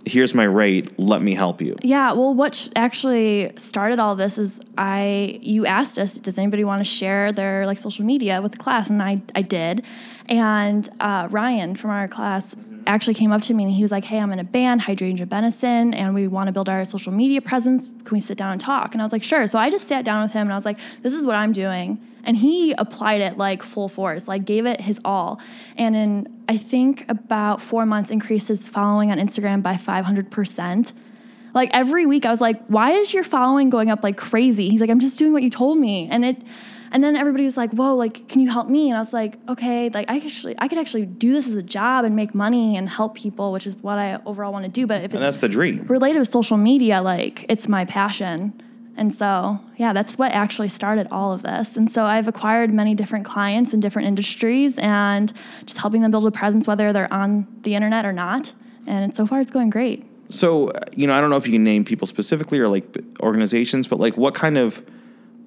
Here's 0.05 0.35
my 0.35 0.45
rate. 0.45 0.99
Let 0.99 1.21
me 1.21 1.35
help 1.35 1.61
you. 1.61 1.77
Yeah, 1.83 2.13
well, 2.13 2.35
what 2.35 2.55
sh- 2.55 2.69
actually 2.77 3.53
started 3.57 3.99
all 3.99 4.17
this 4.17 4.39
is 4.39 4.61
I 4.79 5.39
you 5.43 5.67
asked 5.67 5.99
us, 5.99 6.19
does 6.19 6.39
anybody 6.39 6.65
want 6.65 6.79
to 6.79 6.85
share 6.85 7.31
their 7.31 7.67
like 7.67 7.79
social 7.79 8.05
media 8.05 8.41
with 8.41 8.53
the 8.53 8.59
class, 8.59 8.89
and 8.89 9.03
I 9.03 9.21
I 9.35 9.43
did, 9.43 9.85
and 10.27 10.89
uh, 11.01 11.29
Ryan 11.31 11.77
from 11.77 11.91
our 11.91 12.09
class 12.09 12.57
actually 12.87 13.15
came 13.15 13.33
up 13.33 13.43
to 13.43 13.55
me 13.55 13.65
and 13.65 13.73
he 13.73 13.83
was 13.83 13.93
like, 13.93 14.05
hey, 14.05 14.19
I'm 14.19 14.33
in 14.33 14.39
a 14.39 14.45
band, 14.45 14.81
Hydrangea 14.81 15.27
Benison, 15.27 15.95
and 15.95 16.15
we 16.15 16.27
want 16.27 16.47
to 16.47 16.53
build 16.53 16.71
our 16.71 16.85
social 16.87 17.13
media 17.13 17.43
presence. 17.43 17.87
Can 17.87 18.15
we 18.15 18.21
sit 18.21 18.39
down 18.39 18.53
and 18.53 18.61
talk? 18.61 18.95
And 18.95 19.03
I 19.03 19.05
was 19.05 19.13
like, 19.13 19.23
sure. 19.23 19.47
So 19.47 19.59
I 19.59 19.69
just 19.69 19.89
sat 19.89 20.07
down 20.07 20.23
with 20.23 20.33
him 20.33 20.43
and 20.43 20.53
I 20.53 20.57
was 20.57 20.65
like, 20.65 20.79
this 21.03 21.13
is 21.13 21.27
what 21.27 21.37
I'm 21.37 21.53
doing. 21.53 22.01
And 22.25 22.37
he 22.37 22.73
applied 22.73 23.21
it 23.21 23.39
like 23.39 23.63
full 23.63 23.89
force, 23.89 24.29
like 24.29 24.45
gave 24.45 24.67
it 24.67 24.81
his 24.81 25.01
all. 25.05 25.41
And 25.77 25.97
in, 25.97 26.45
I 26.49 26.57
think, 26.57 27.05
about 27.09 27.63
four 27.63 27.87
months, 27.87 28.11
increased 28.11 28.49
his 28.49 28.69
following 28.69 29.11
on 29.11 29.19
Instagram 29.19 29.63
by 29.63 29.75
500%. 29.75 30.93
Like 31.55 31.71
every 31.73 32.07
week, 32.07 32.27
I 32.27 32.31
was 32.31 32.41
like, 32.41 32.63
why 32.67 32.93
is 32.93 33.15
your 33.15 33.25
following 33.25 33.71
going 33.71 33.91
up 33.91 34.03
like 34.03 34.17
crazy? 34.17 34.69
He's 34.69 34.81
like, 34.81 34.91
I'm 34.91 35.01
just 35.01 35.19
doing 35.19 35.33
what 35.33 35.43
you 35.43 35.51
told 35.51 35.79
me. 35.79 36.09
And 36.11 36.25
it, 36.25 36.37
and 36.91 37.03
then 37.03 37.17
everybody 37.17 37.45
was 37.45 37.57
like, 37.57 37.73
whoa, 37.73 37.95
like, 37.95 38.29
can 38.29 38.41
you 38.41 38.49
help 38.51 38.69
me? 38.69 38.89
And 38.89 38.97
I 38.97 39.01
was 39.01 39.13
like, 39.13 39.39
okay, 39.49 39.89
like 39.91 40.11
I 40.11 40.17
actually, 40.17 40.55
I 40.59 40.69
could 40.69 40.79
actually 40.79 41.07
do 41.07 41.33
this 41.33 41.47
as 41.49 41.55
a 41.55 41.63
job 41.63 42.05
and 42.05 42.17
make 42.17 42.35
money 42.35 42.77
and 42.77 42.89
help 42.89 43.15
people, 43.15 43.53
which 43.53 43.67
is 43.67 43.79
what 43.79 43.99
I 43.99 44.19
overall 44.27 44.53
want 44.53 44.65
to 44.65 44.71
do. 44.71 44.87
But 44.87 45.03
if 45.05 45.15
And 45.15 45.15
it's 45.15 45.21
that's 45.23 45.39
the 45.39 45.49
dream. 45.49 45.85
related 45.89 46.19
to 46.19 46.25
social 46.25 46.57
media, 46.57 47.03
like 47.03 47.45
it's 47.49 47.69
my 47.69 47.85
passion. 47.85 48.61
And 48.99 49.15
so, 49.15 49.61
yeah, 49.77 49.93
that's 49.93 50.19
what 50.19 50.33
actually 50.33 50.69
started 50.69 51.07
all 51.11 51.33
of 51.33 51.43
this. 51.43 51.77
And 51.77 51.91
so 51.91 52.05
I've 52.05 52.27
acquired 52.27 52.75
many 52.75 52.95
different 52.95 53.25
clients 53.25 53.73
in 53.73 53.81
different 53.81 54.09
industries 54.09 54.77
and 54.79 55.33
just 55.65 55.79
helping 55.79 56.03
them 56.03 56.11
build 56.11 56.27
a 56.27 56.31
presence, 56.33 56.67
whether 56.67 56.93
they're 56.93 57.13
on 57.13 57.47
the 57.63 57.75
internet 57.75 58.05
or 58.05 58.13
not. 58.13 58.53
And 58.87 59.15
so 59.15 59.27
far, 59.27 59.41
it's 59.41 59.53
going 59.53 59.71
great. 59.71 60.05
So, 60.31 60.69
uh, 60.69 60.81
you 60.93 61.07
know, 61.07 61.15
I 61.15 61.21
don't 61.21 61.31
know 61.31 61.37
if 61.37 61.47
you 61.47 61.53
can 61.53 61.65
name 61.65 61.85
people 61.85 62.07
specifically 62.07 62.59
or 62.59 62.69
like 62.69 62.85
organizations, 63.21 63.87
but 63.87 64.01
like 64.01 64.17
what 64.17 64.35
kind 64.35 64.59
of 64.59 64.85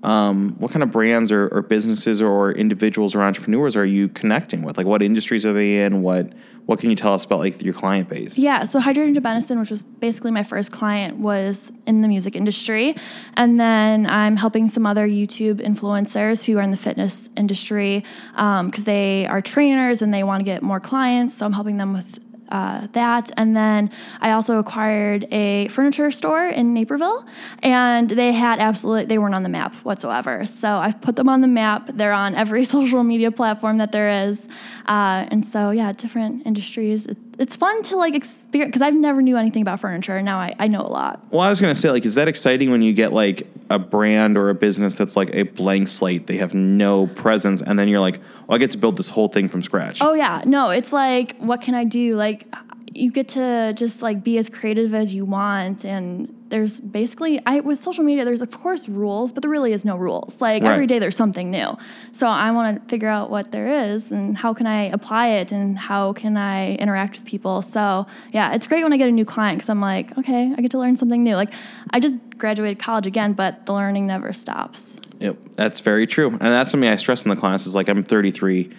um, 0.04 0.56
what 0.58 0.72
kind 0.72 0.82
of 0.84 0.92
brands 0.92 1.32
or, 1.32 1.48
or 1.50 1.62
businesses 1.62 2.22
or 2.22 2.52
individuals 2.52 3.14
or 3.14 3.22
entrepreneurs 3.22 3.76
are 3.76 3.86
you 3.86 4.08
connecting 4.10 4.64
with? 4.64 4.78
Like, 4.78 4.88
what 4.88 5.02
industries 5.04 5.46
are 5.46 5.54
they 5.54 5.84
in? 5.84 6.02
What 6.02 6.32
what 6.66 6.80
can 6.80 6.90
you 6.90 6.96
tell 6.96 7.14
us 7.14 7.26
about 7.26 7.40
like 7.40 7.62
your 7.62 7.74
client 7.74 8.08
base? 8.08 8.38
Yeah, 8.38 8.64
so 8.64 8.80
Hydrangea 8.80 9.22
Benison, 9.22 9.60
which 9.60 9.72
was 9.72 9.84
basically 9.84 10.32
my 10.32 10.44
first 10.44 10.72
client, 10.72 11.18
was 11.18 11.74
in 11.86 12.02
the 12.02 12.08
music 12.08 12.36
industry. 12.36 12.96
And 13.36 13.60
then 13.60 14.06
I'm 14.06 14.38
helping 14.38 14.68
some 14.68 14.86
other 14.86 15.08
YouTube 15.08 15.56
influencers 15.56 16.46
who 16.46 16.58
are 16.58 16.62
in 16.62 16.72
the 16.72 16.78
fitness 16.78 17.30
industry 17.36 18.04
because 18.36 18.84
they 18.86 19.26
are 19.28 19.42
trainers 19.42 20.02
and 20.02 20.14
they 20.14 20.24
want 20.24 20.40
to 20.40 20.46
get 20.46 20.62
more 20.62 20.80
clients. 20.80 21.34
So 21.34 21.46
I'm 21.46 21.54
helping 21.54 21.78
them 21.78 21.94
with 21.94 22.20
uh, 22.52 22.88
that. 22.92 23.32
And 23.38 23.56
then 23.56 23.90
I 24.20 24.32
also 24.32 24.60
acquired 24.60 25.26
a 25.32 25.68
furniture 25.70 26.12
store 26.12 26.48
in 26.48 26.74
Naperville, 26.74 27.26
and 27.64 28.10
they 28.10 28.34
had 28.34 28.60
absolutely, 28.60 29.06
they 29.06 29.18
weren't 29.18 29.36
on 29.36 29.44
the 29.44 29.50
map 29.50 29.74
whatsoever. 29.84 30.46
So 30.46 30.68
I've 30.68 31.02
put 31.02 31.16
them 31.16 31.30
on 31.30 31.42
the 31.42 31.48
map. 31.48 31.90
They're 31.94 32.14
on 32.14 32.36
every 32.36 32.64
social 32.76 33.04
media 33.04 33.32
platform 33.32 33.78
that 33.78 33.92
there 33.92 34.28
is. 34.28 34.48
Uh, 34.86 35.26
and 35.32 35.46
so, 35.46 35.72
yeah, 35.72 35.94
different 35.94 36.46
industries. 36.46 37.08
It's 37.40 37.56
fun 37.56 37.82
to 37.84 37.96
like 37.96 38.16
experience 38.16 38.70
because 38.70 38.82
I've 38.82 38.96
never 38.96 39.22
knew 39.22 39.38
anything 39.38 39.62
about 39.62 39.80
furniture. 39.80 40.16
And 40.16 40.26
now 40.26 40.40
I, 40.40 40.56
I 40.60 40.68
know 40.68 40.82
a 40.82 40.88
lot. 40.90 41.24
Well, 41.32 41.42
I 41.42 41.50
was 41.50 41.62
gonna 41.62 41.76
say, 41.76 41.90
like, 41.92 42.06
is 42.06 42.16
that 42.16 42.28
exciting 42.28 42.72
when 42.72 42.82
you 42.82 42.94
get 42.94 43.14
like 43.14 43.48
a 43.70 43.80
brand 43.80 44.38
or 44.38 44.50
a 44.50 44.56
business 44.56 44.96
that's 44.96 45.16
like 45.16 45.30
a 45.34 45.44
blank 45.44 45.88
slate? 45.88 46.28
They 46.28 46.38
have 46.38 46.54
no 46.54 47.08
presence, 47.08 47.62
and 47.62 47.80
then 47.80 47.88
you're 47.88 48.00
like, 48.00 48.20
well, 48.48 48.56
I 48.56 48.58
get 48.58 48.72
to 48.72 48.78
build 48.78 48.98
this 48.98 49.10
whole 49.10 49.28
thing 49.28 49.50
from 49.50 49.64
scratch. 49.64 50.02
Oh 50.02 50.14
yeah, 50.14 50.44
no, 50.46 50.70
it's 50.70 50.94
like 50.94 51.38
what 51.38 51.62
can 51.62 51.74
I 51.76 51.84
do? 51.84 52.16
Like 52.16 52.48
you 52.94 53.12
get 53.12 53.30
to 53.30 53.74
just 53.76 54.02
like 54.02 54.24
be 54.24 54.38
as 54.38 54.50
creative 54.50 54.94
as 54.94 55.14
you 55.14 55.26
want 55.26 55.86
and 55.86 56.36
there's 56.52 56.80
basically 56.80 57.42
I 57.46 57.62
with 57.62 57.80
social 57.80 58.04
media 58.04 58.24
there's 58.24 58.42
of 58.42 58.52
course 58.52 58.88
rules, 58.88 59.32
but 59.32 59.42
there 59.42 59.50
really 59.50 59.74
is 59.74 59.84
no 59.84 59.96
rules. 59.96 60.40
Like 60.40 60.62
every 60.62 60.82
Right. 60.82 60.90
day 60.90 61.00
there's 61.00 61.16
something 61.16 61.50
new. 61.50 61.76
So 62.12 62.28
I 62.28 62.52
want 62.52 62.84
to 62.84 62.90
figure 62.90 63.08
out 63.10 63.32
what 63.32 63.52
there 63.52 63.68
is 63.68 64.12
and 64.12 64.38
how 64.38 64.54
can 64.54 64.68
I 64.68 64.84
apply 64.84 65.30
it 65.30 65.52
and 65.52 65.78
how 65.80 66.14
can 66.14 66.38
I 66.38 66.76
interact 66.76 67.18
with 67.18 67.26
people. 67.26 67.62
So, 67.64 68.06
yeah, 68.32 68.54
it's 68.54 68.68
great 68.68 68.84
when 68.84 68.94
I 68.94 68.98
get 68.98 69.10
a 69.10 69.12
new 69.12 69.26
client 69.26 69.60
cuz 69.60 69.70
I'm 69.70 69.82
like, 69.82 70.16
okay, 70.20 70.54
I 70.56 70.62
get 70.62 70.72
to 70.72 70.78
learn 70.78 70.96
something 70.96 71.24
new. 71.24 71.36
Like 71.36 71.52
I 71.90 72.00
just 72.00 72.16
graduated 72.38 72.78
college 72.78 73.08
again, 73.08 73.34
but 73.34 73.66
the 73.66 73.74
learning 73.74 74.06
never 74.06 74.34
stops. 74.34 74.96
Yep, 75.20 75.38
that's 75.56 75.80
very 75.80 76.06
true, 76.08 76.30
and 76.30 76.40
that's 76.42 76.72
something 76.72 76.90
I 76.90 76.96
stress 76.98 77.24
in 77.26 77.30
the 77.30 77.36
class. 77.36 77.66
Is 77.66 77.76
like 77.76 77.88
I'm 77.90 78.04
33, 78.04 78.70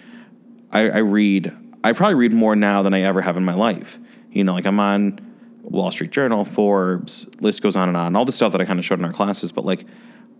I, 0.71 0.89
I 0.89 0.97
read. 0.99 1.51
I 1.85 1.91
probably 1.93 2.15
read 2.15 2.33
more 2.33 2.55
now 2.55 2.81
than 2.83 2.93
I 2.93 3.01
ever 3.01 3.21
have 3.21 3.35
in 3.37 3.43
my 3.45 3.53
life. 3.53 3.97
You 4.31 4.43
know, 4.43 4.53
like 4.53 4.65
I'm 4.65 4.79
on 4.79 5.19
Wall 5.63 5.91
Street 5.91 6.11
Journal, 6.11 6.45
Forbes, 6.45 7.25
list 7.41 7.61
goes 7.61 7.75
on 7.75 7.87
and 7.87 7.97
on. 7.97 8.15
All 8.15 8.25
the 8.25 8.31
stuff 8.31 8.51
that 8.51 8.61
I 8.61 8.65
kind 8.65 8.79
of 8.79 8.85
showed 8.85 8.99
in 8.99 9.05
our 9.05 9.13
classes, 9.13 9.51
but 9.51 9.65
like 9.65 9.85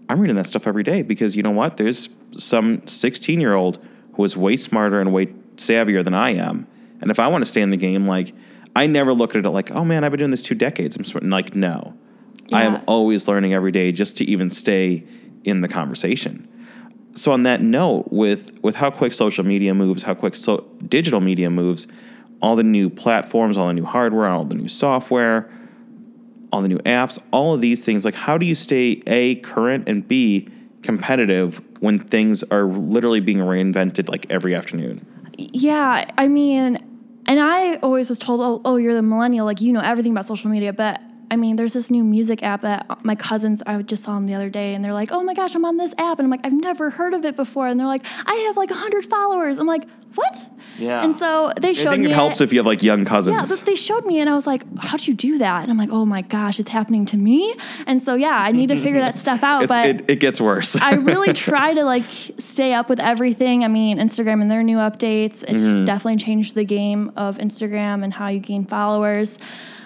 I'm 0.10 0.20
reading 0.20 0.36
that 0.36 0.46
stuff 0.46 0.68
every 0.68 0.84
day 0.84 1.02
because 1.02 1.36
you 1.36 1.44
know 1.44 1.52
what? 1.52 1.78
There's 1.78 2.10
some 2.38 2.86
16 2.88 3.40
year 3.40 3.54
old 3.54 3.84
who 4.14 4.24
is 4.24 4.38
way 4.38 4.56
smarter 4.56 5.00
and 5.00 5.14
way 5.14 5.28
savvier 5.56 6.04
than 6.04 6.14
I 6.14 6.32
am, 6.32 6.68
and 7.02 7.10
if 7.10 7.20
I 7.20 7.28
want 7.28 7.44
to 7.44 7.50
stay 7.50 7.62
in 7.62 7.70
the 7.70 7.78
game, 7.78 8.06
like 8.06 8.34
I 8.76 8.88
never 8.88 9.14
look 9.14 9.36
at 9.36 9.46
it 9.46 9.50
like, 9.50 9.72
oh 9.72 9.86
man, 9.86 10.04
I've 10.04 10.12
been 10.12 10.20
doing 10.20 10.32
this 10.32 10.42
two 10.42 10.56
decades. 10.56 10.96
I'm 10.96 11.04
sort 11.04 11.24
like, 11.24 11.56
no, 11.56 11.96
I 12.52 12.64
am 12.64 12.84
always 12.88 13.28
learning 13.28 13.54
every 13.54 13.72
day 13.72 13.92
just 13.92 14.18
to 14.18 14.26
even 14.26 14.50
stay 14.50 15.06
in 15.44 15.62
the 15.62 15.68
conversation. 15.68 16.48
So 17.16 17.32
on 17.32 17.44
that 17.44 17.62
note, 17.62 18.12
with 18.12 18.58
with 18.64 18.76
how 18.76 18.90
quick 18.90 19.14
social 19.14 19.46
media 19.46 19.74
moves, 19.74 20.04
how 20.04 20.16
quick 20.16 20.36
so 20.36 20.68
digital 20.88 21.22
media 21.22 21.50
moves, 21.50 21.88
all 22.44 22.58
the 22.58 22.64
new 22.64 22.90
platforms, 22.90 23.58
all 23.58 23.68
the 23.68 23.74
new 23.74 23.86
hardware, 23.86 24.28
all 24.28 24.44
the 24.44 24.56
new 24.56 24.68
software, 24.68 25.50
all 26.52 26.62
the 26.62 26.68
new 26.68 26.78
apps, 26.80 27.18
all 27.32 27.56
of 27.56 27.62
these 27.62 27.84
things, 27.84 28.04
like 28.04 28.14
how 28.14 28.38
do 28.38 28.46
you 28.46 28.54
stay 28.54 29.02
a 29.08 29.36
current 29.36 29.88
and 29.88 30.08
b 30.08 30.50
competitive 30.84 31.62
when 31.80 31.98
things 31.98 32.44
are 32.44 32.66
literally 32.66 33.22
being 33.22 33.38
reinvented 33.38 34.10
like 34.10 34.26
every 34.30 34.54
afternoon? 34.54 35.08
Yeah, 35.38 36.06
I 36.18 36.28
mean, 36.28 36.78
and 37.26 37.40
I 37.40 37.78
always 37.78 38.10
was 38.10 38.20
told, 38.20 38.42
oh, 38.42 38.62
oh, 38.66 38.76
you're 38.76 38.94
the 38.94 39.02
millennial, 39.02 39.46
like 39.46 39.62
you 39.62 39.72
know 39.72 39.80
everything 39.80 40.12
about 40.12 40.26
social 40.26 40.52
media. 40.52 40.74
But 40.74 41.02
I 41.34 41.36
mean, 41.36 41.56
there's 41.56 41.74
this 41.74 41.90
new 41.90 42.04
music 42.04 42.44
app 42.44 42.62
that 42.62 43.04
my 43.04 43.16
cousins, 43.16 43.64
I 43.66 43.82
just 43.82 44.04
saw 44.04 44.14
them 44.16 44.28
the 44.28 44.36
other 44.36 44.50
day, 44.50 44.76
and 44.76 44.84
they're 44.84 44.94
like, 44.94 45.12
oh 45.12 45.24
my 45.24 45.34
gosh, 45.34 45.56
I'm 45.56 45.66
on 45.66 45.78
this 45.78 45.94
app, 45.98 46.20
and 46.20 46.26
I'm 46.28 46.30
like, 46.30 46.42
I've 46.44 46.54
never 46.54 46.92
heard 46.92 47.14
of 47.14 47.26
it 47.26 47.36
before, 47.36 47.68
and 47.68 47.80
they're 47.80 47.88
like, 47.88 48.06
I 48.26 48.36
have 48.48 48.56
like 48.58 48.70
hundred 48.72 49.04
followers. 49.06 49.58
I'm 49.60 49.66
like, 49.68 49.84
what? 50.16 50.46
Yeah. 50.78 51.04
And 51.04 51.16
so 51.16 51.52
they 51.60 51.74
showed 51.74 51.74
me. 51.74 51.80
I 51.80 51.84
showed 51.84 51.90
think 51.92 52.04
me. 52.06 52.12
it 52.12 52.14
helps 52.14 52.40
if 52.40 52.54
you 52.54 52.60
have 52.60 52.68
like 52.68 52.84
young 52.84 53.04
cousins. 53.04 53.36
yeah, 53.36 53.44
but 53.56 53.66
they 53.66 53.74
showed 53.76 54.06
me, 54.06 54.20
and 54.20 54.30
I 54.30 54.36
was 54.36 54.46
like, 54.46 54.64
"How'd 54.78 55.08
you 55.08 55.16
do 55.16 55.40
that?" 55.40 55.64
And 55.64 55.72
I'm 55.72 55.78
like, 55.78 55.90
"Oh 55.92 56.06
my 56.06 56.22
gosh, 56.22 56.60
it's 56.60 56.70
happening 56.70 57.06
to 57.08 57.18
me." 57.18 57.56
And 57.88 58.00
so, 58.02 58.14
yeah, 58.14 58.30
I 58.38 58.52
need 58.52 58.70
to 58.70 58.76
figure 58.78 59.00
that 59.00 59.18
stuff 59.18 59.44
out. 59.52 59.64
It's- 59.64 59.76
but 59.76 59.88
it, 60.08 60.12
it 60.12 60.20
gets 60.20 60.40
worse. 60.40 60.76
I 60.76 60.94
really 60.96 61.34
try 61.50 61.74
to 61.74 61.84
like 61.84 62.04
stay 62.38 62.74
up 62.74 62.90
with 62.90 63.00
everything. 63.00 63.64
I 63.64 63.68
mean, 63.70 63.98
Instagram 63.98 64.42
and 64.44 64.52
their 64.52 64.62
new 64.64 64.78
updates, 64.78 65.44
it's 65.48 65.64
Mm-hmm. 65.64 65.86
definitely 65.86 66.18
changed 66.18 66.54
the 66.54 66.64
game 66.66 67.12
of 67.18 67.38
Instagram 67.40 68.04
and 68.04 68.14
how 68.14 68.28
you 68.30 68.40
gain 68.40 68.66
followers. 68.66 69.40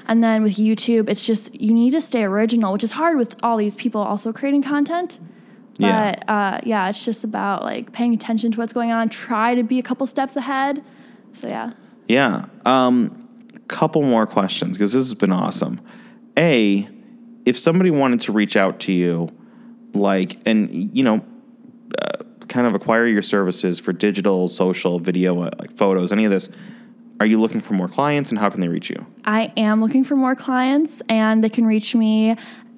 And 0.07 0.23
then 0.23 0.41
with 0.41 0.55
YouTube, 0.55 1.09
it's 1.09 1.25
just 1.25 1.53
you 1.53 1.73
need 1.73 1.91
to 1.91 2.01
stay 2.01 2.23
original, 2.23 2.73
which 2.73 2.83
is 2.83 2.91
hard 2.91 3.17
with 3.17 3.35
all 3.43 3.57
these 3.57 3.75
people 3.75 4.01
also 4.01 4.33
creating 4.33 4.63
content. 4.63 5.19
Yeah. 5.77 6.15
But 6.15 6.29
uh, 6.29 6.61
yeah, 6.63 6.89
it's 6.89 7.03
just 7.05 7.23
about 7.23 7.63
like 7.63 7.91
paying 7.91 8.13
attention 8.13 8.51
to 8.53 8.57
what's 8.57 8.73
going 8.73 8.91
on. 8.91 9.09
Try 9.09 9.53
to 9.55 9.63
be 9.63 9.79
a 9.79 9.83
couple 9.83 10.07
steps 10.07 10.35
ahead. 10.35 10.83
So 11.33 11.47
yeah. 11.47 11.73
Yeah. 12.07 12.45
Um, 12.65 13.27
couple 13.67 14.01
more 14.01 14.25
questions 14.25 14.77
because 14.77 14.93
this 14.93 15.07
has 15.07 15.13
been 15.13 15.31
awesome. 15.31 15.81
A, 16.37 16.87
if 17.45 17.57
somebody 17.57 17.91
wanted 17.91 18.21
to 18.21 18.31
reach 18.31 18.55
out 18.55 18.79
to 18.81 18.93
you, 18.93 19.29
like, 19.93 20.39
and 20.45 20.95
you 20.95 21.03
know, 21.03 21.25
uh, 22.01 22.23
kind 22.47 22.67
of 22.67 22.75
acquire 22.75 23.05
your 23.05 23.21
services 23.21 23.79
for 23.79 23.93
digital, 23.93 24.47
social, 24.47 24.99
video, 24.99 25.41
uh, 25.41 25.49
like 25.59 25.75
photos, 25.75 26.11
any 26.11 26.25
of 26.25 26.31
this, 26.31 26.49
are 27.19 27.25
you 27.25 27.39
looking 27.39 27.61
for 27.61 27.73
more 27.73 27.87
clients, 27.87 28.29
and 28.29 28.39
how 28.39 28.49
can 28.49 28.61
they 28.61 28.67
reach 28.67 28.89
you? 28.89 29.05
I 29.25 29.51
am 29.57 29.81
looking 29.81 30.03
for 30.03 30.15
more 30.15 30.35
clients, 30.35 31.01
and 31.09 31.43
they 31.43 31.49
can 31.49 31.65
reach 31.65 31.95
me. 31.95 32.35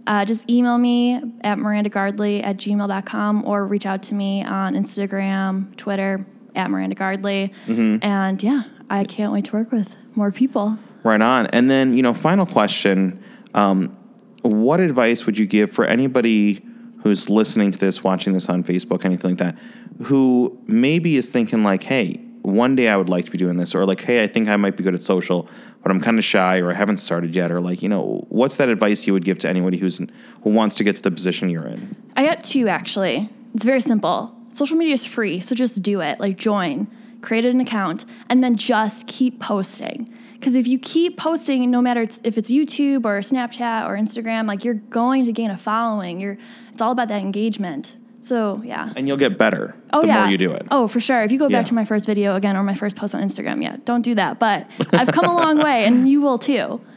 Uh, 0.07 0.25
just 0.25 0.49
email 0.49 0.77
me 0.77 1.15
at 1.41 1.57
mirandagardley 1.57 2.43
at 2.43 2.57
gmail.com 2.57 3.45
or 3.45 3.67
reach 3.67 3.85
out 3.85 4.01
to 4.03 4.15
me 4.15 4.43
on 4.43 4.73
Instagram, 4.73 5.75
Twitter, 5.75 6.25
at 6.55 6.71
Miranda 6.71 6.95
Gardley. 6.95 7.53
And 8.01 8.41
yeah, 8.41 8.63
I 8.89 9.03
can't 9.03 9.31
wait 9.31 9.45
to 9.45 9.53
work 9.53 9.71
with 9.71 9.95
more 10.15 10.31
people. 10.31 10.77
Right 11.03 11.21
on. 11.21 11.47
And 11.47 11.69
then, 11.69 11.95
you 11.95 12.01
know, 12.01 12.13
final 12.13 12.45
question. 12.45 13.23
Um, 13.53 13.95
what 14.41 14.79
advice 14.79 15.25
would 15.25 15.37
you 15.37 15.45
give 15.45 15.71
for 15.71 15.85
anybody 15.85 16.65
who's 17.03 17.29
listening 17.29 17.71
to 17.71 17.77
this, 17.77 18.03
watching 18.03 18.33
this 18.33 18.49
on 18.49 18.63
Facebook, 18.63 19.05
anything 19.05 19.31
like 19.31 19.39
that, 19.39 19.57
who 20.03 20.59
maybe 20.65 21.17
is 21.17 21.29
thinking 21.29 21.63
like, 21.63 21.83
hey, 21.83 22.19
one 22.41 22.75
day 22.75 22.89
I 22.89 22.97
would 22.97 23.09
like 23.09 23.25
to 23.25 23.31
be 23.31 23.37
doing 23.37 23.57
this, 23.57 23.75
or 23.75 23.85
like, 23.85 24.01
hey, 24.01 24.23
I 24.23 24.27
think 24.27 24.49
I 24.49 24.55
might 24.55 24.75
be 24.77 24.83
good 24.83 24.93
at 24.93 25.03
social, 25.03 25.47
but 25.83 25.91
I'm 25.91 26.01
kind 26.01 26.17
of 26.17 26.25
shy 26.25 26.59
or 26.59 26.71
I 26.71 26.73
haven't 26.73 26.97
started 26.97 27.35
yet, 27.35 27.51
or 27.51 27.61
like, 27.61 27.81
you 27.81 27.89
know, 27.89 28.25
what's 28.29 28.57
that 28.57 28.69
advice 28.69 29.07
you 29.07 29.13
would 29.13 29.25
give 29.25 29.39
to 29.39 29.49
anybody 29.49 29.77
who's 29.77 29.97
who 29.97 30.49
wants 30.49 30.75
to 30.75 30.83
get 30.83 30.95
to 30.95 31.01
the 31.01 31.11
position 31.11 31.49
you're 31.49 31.67
in? 31.67 31.95
I 32.15 32.25
got 32.25 32.43
two 32.43 32.67
actually. 32.67 33.29
It's 33.53 33.65
very 33.65 33.81
simple. 33.81 34.35
Social 34.49 34.77
media 34.77 34.93
is 34.93 35.05
free, 35.05 35.39
so 35.39 35.55
just 35.55 35.81
do 35.83 36.01
it. 36.01 36.19
Like 36.19 36.37
join. 36.37 36.87
create 37.21 37.45
an 37.45 37.59
account, 37.61 38.05
and 38.29 38.43
then 38.43 38.55
just 38.55 39.07
keep 39.07 39.39
posting. 39.39 40.13
Because 40.33 40.55
if 40.55 40.67
you 40.67 40.79
keep 40.79 41.17
posting, 41.17 41.69
no 41.69 41.81
matter 41.81 42.01
if 42.23 42.37
it's 42.37 42.49
YouTube 42.49 43.03
or 43.03 43.19
Snapchat 43.19 43.87
or 43.87 43.97
Instagram, 43.97 44.47
like 44.47 44.63
you're 44.63 44.75
going 44.75 45.25
to 45.25 45.33
gain 45.33 45.51
a 45.51 45.57
following. 45.57 46.21
You're, 46.21 46.37
it's 46.71 46.81
all 46.81 46.93
about 46.93 47.09
that 47.09 47.21
engagement. 47.21 47.95
So 48.21 48.61
yeah. 48.65 48.91
And 48.95 49.07
you'll 49.07 49.17
get 49.17 49.37
better 49.37 49.75
Oh 49.93 50.01
the 50.01 50.07
yeah. 50.07 50.21
more 50.23 50.31
you 50.31 50.37
do 50.37 50.51
it. 50.51 50.67
Oh, 50.71 50.87
for 50.87 50.99
sure. 50.99 51.21
If 51.23 51.31
you 51.31 51.39
go 51.39 51.47
Yeah. 51.47 51.59
back 51.59 51.65
to 51.67 51.73
my 51.73 51.85
first 51.85 52.05
video 52.05 52.35
again 52.35 52.57
or 52.57 52.63
my 52.63 52.75
first 52.75 52.95
post 52.95 53.15
on 53.15 53.21
Instagram, 53.23 53.61
yeah, 53.63 53.77
don't 53.85 54.01
do 54.01 54.15
that. 54.15 54.39
But 54.39 54.69
I've 54.91 55.11
come 55.11 55.25
a 55.25 55.33
long 55.33 55.57
way, 55.59 55.85
and 55.85 56.07
you 56.09 56.21
will 56.21 56.37
too. 56.37 56.81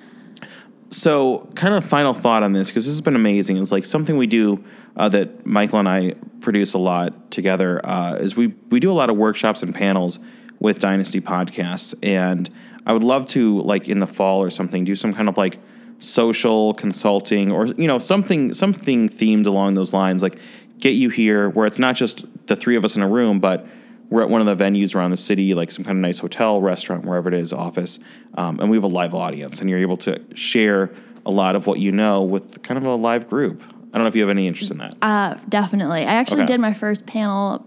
So, 0.90 1.48
kind 1.54 1.72
of 1.72 1.86
final 1.86 2.12
thought 2.12 2.42
on 2.42 2.52
this 2.52 2.68
because 2.68 2.84
this 2.84 2.92
has 2.92 3.00
been 3.00 3.16
amazing. 3.16 3.56
It's 3.56 3.72
like 3.72 3.86
something 3.86 4.18
we 4.18 4.26
do 4.26 4.62
uh, 4.94 5.08
that 5.08 5.44
Mikul 5.44 5.78
and 5.78 5.88
I 5.88 6.16
produce 6.40 6.74
a 6.74 6.78
lot 6.78 7.30
together. 7.30 7.80
Uh, 7.82 8.16
is 8.16 8.36
we 8.36 8.48
we 8.68 8.78
do 8.78 8.90
a 8.90 8.92
lot 8.92 9.08
of 9.08 9.16
workshops 9.16 9.62
and 9.62 9.74
panels 9.74 10.18
with 10.60 10.80
Dynasty 10.80 11.22
podcasts, 11.22 11.94
and 12.02 12.50
I 12.84 12.92
would 12.92 13.04
love 13.04 13.26
to 13.28 13.62
like 13.62 13.88
in 13.88 14.00
the 14.00 14.06
fall 14.06 14.42
or 14.42 14.50
something 14.50 14.84
do 14.84 14.94
some 14.94 15.14
kind 15.14 15.30
of 15.30 15.38
like 15.38 15.58
social 15.98 16.74
consulting 16.74 17.50
or 17.52 17.68
you 17.68 17.86
know 17.86 17.98
something 17.98 18.52
something 18.52 19.08
themed 19.08 19.46
along 19.46 19.72
those 19.72 19.94
lines. 19.94 20.22
Like 20.22 20.38
get 20.82 20.90
you 20.90 21.08
here 21.08 21.48
where 21.48 21.64
it's 21.66 21.78
not 21.78 21.94
just 21.94 22.26
the 22.48 22.56
three 22.56 22.74
of 22.76 22.84
us 22.84 22.96
in 22.96 23.02
a 23.02 23.08
room, 23.08 23.38
but 23.38 23.66
we're 24.10 24.20
at 24.22 24.28
one 24.28 24.46
of 24.46 24.58
the 24.58 24.62
venues 24.64 24.94
around 24.94 25.12
the 25.12 25.16
city, 25.16 25.54
like 25.54 25.70
some 25.70 25.84
kind 25.84 25.96
of 25.96 26.02
nice 26.02 26.18
hotel, 26.18 26.60
restaurant, 26.60 27.04
wherever 27.06 27.28
it 27.28 27.34
is, 27.34 27.52
office, 27.52 28.00
um, 28.36 28.58
and 28.60 28.68
we 28.68 28.76
have 28.76 28.84
a 28.84 28.88
live 28.88 29.14
audience, 29.14 29.60
and 29.60 29.70
you're 29.70 29.78
able 29.78 29.96
to 29.96 30.20
share 30.34 30.90
a 31.24 31.30
lot 31.30 31.54
of 31.54 31.66
what 31.68 31.78
you 31.78 31.92
know 31.92 32.20
with 32.22 32.62
kind 32.62 32.76
of 32.76 32.84
a 32.84 32.94
live 32.96 33.30
group. 33.30 33.62
I 33.62 33.98
don't 33.98 34.02
know 34.02 34.08
if 34.08 34.16
you 34.16 34.22
have 34.22 34.30
any 34.30 34.48
interest 34.48 34.70
in 34.72 34.78
that. 34.78 34.94
Uh, 35.00 35.36
definitely. 35.48 36.00
I 36.00 36.14
actually 36.14 36.42
Okay. 36.42 36.46
did 36.54 36.60
my 36.60 36.74
first 36.74 37.06
panel 37.06 37.64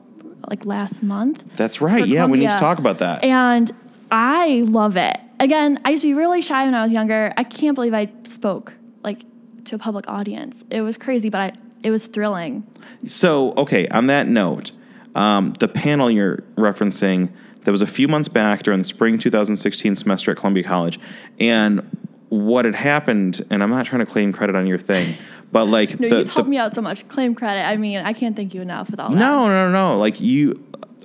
like 0.49 0.65
last 0.65 1.01
month. 1.01 1.43
That's 1.55 1.81
right. 1.81 2.05
Yeah, 2.05 2.25
we 2.25 2.37
need 2.37 2.49
to 2.51 2.57
talk 2.57 2.79
about 2.79 2.99
that. 2.99 3.23
And 3.23 3.71
I 4.11 4.63
love 4.67 4.97
it. 4.97 5.17
Again, 5.39 5.79
I 5.85 5.91
used 5.91 6.03
to 6.03 6.09
be 6.09 6.13
really 6.13 6.41
shy 6.41 6.65
when 6.65 6.75
I 6.75 6.83
was 6.83 6.91
younger. 6.91 7.33
I 7.37 7.43
can't 7.43 7.75
believe 7.75 7.93
I 7.93 8.09
spoke 8.23 8.73
like 9.03 9.21
to 9.65 9.75
a 9.75 9.79
public 9.79 10.07
audience. 10.09 10.63
It 10.69 10.81
was 10.81 10.97
crazy, 10.97 11.29
but 11.29 11.41
I, 11.41 11.53
it 11.85 11.91
was 11.91 12.07
thrilling. 12.07 12.65
So, 13.05 13.53
okay, 13.53 13.87
on 13.89 14.07
that 14.07 14.27
note, 14.27 14.71
um, 15.13 15.53
the 15.59 15.67
panel 15.67 16.09
you're 16.09 16.37
referencing 16.55 17.31
that 17.63 17.71
was 17.71 17.83
a 17.83 17.87
few 17.87 18.07
months 18.07 18.27
back 18.27 18.63
during 18.63 18.79
the 18.79 18.85
spring 18.85 19.19
2016 19.19 19.95
semester 19.95 20.31
at 20.31 20.37
Columbia 20.37 20.63
College, 20.63 20.99
and 21.39 21.87
what 22.29 22.65
had 22.65 22.73
happened, 22.73 23.45
and 23.51 23.61
I'm 23.61 23.69
not 23.69 23.85
trying 23.85 24.03
to 24.03 24.11
claim 24.11 24.33
credit 24.33 24.55
on 24.55 24.65
your 24.65 24.79
thing, 24.79 25.15
but 25.51 25.67
like 25.67 25.99
No, 25.99 26.09
the, 26.09 26.17
you've 26.17 26.27
the 26.27 26.33
helped 26.33 26.49
me 26.49 26.57
out 26.57 26.73
so 26.73 26.81
much. 26.81 27.07
Claim 27.07 27.35
credit. 27.35 27.61
I 27.61 27.77
mean, 27.77 27.99
I 27.99 28.13
can't 28.13 28.35
thank 28.35 28.55
you 28.55 28.61
enough 28.61 28.89
with 28.89 28.99
all 28.99 29.11
that. 29.11 29.15
No, 29.15 29.47
no, 29.47 29.71
no. 29.71 29.99
Like 29.99 30.19
you, 30.19 30.55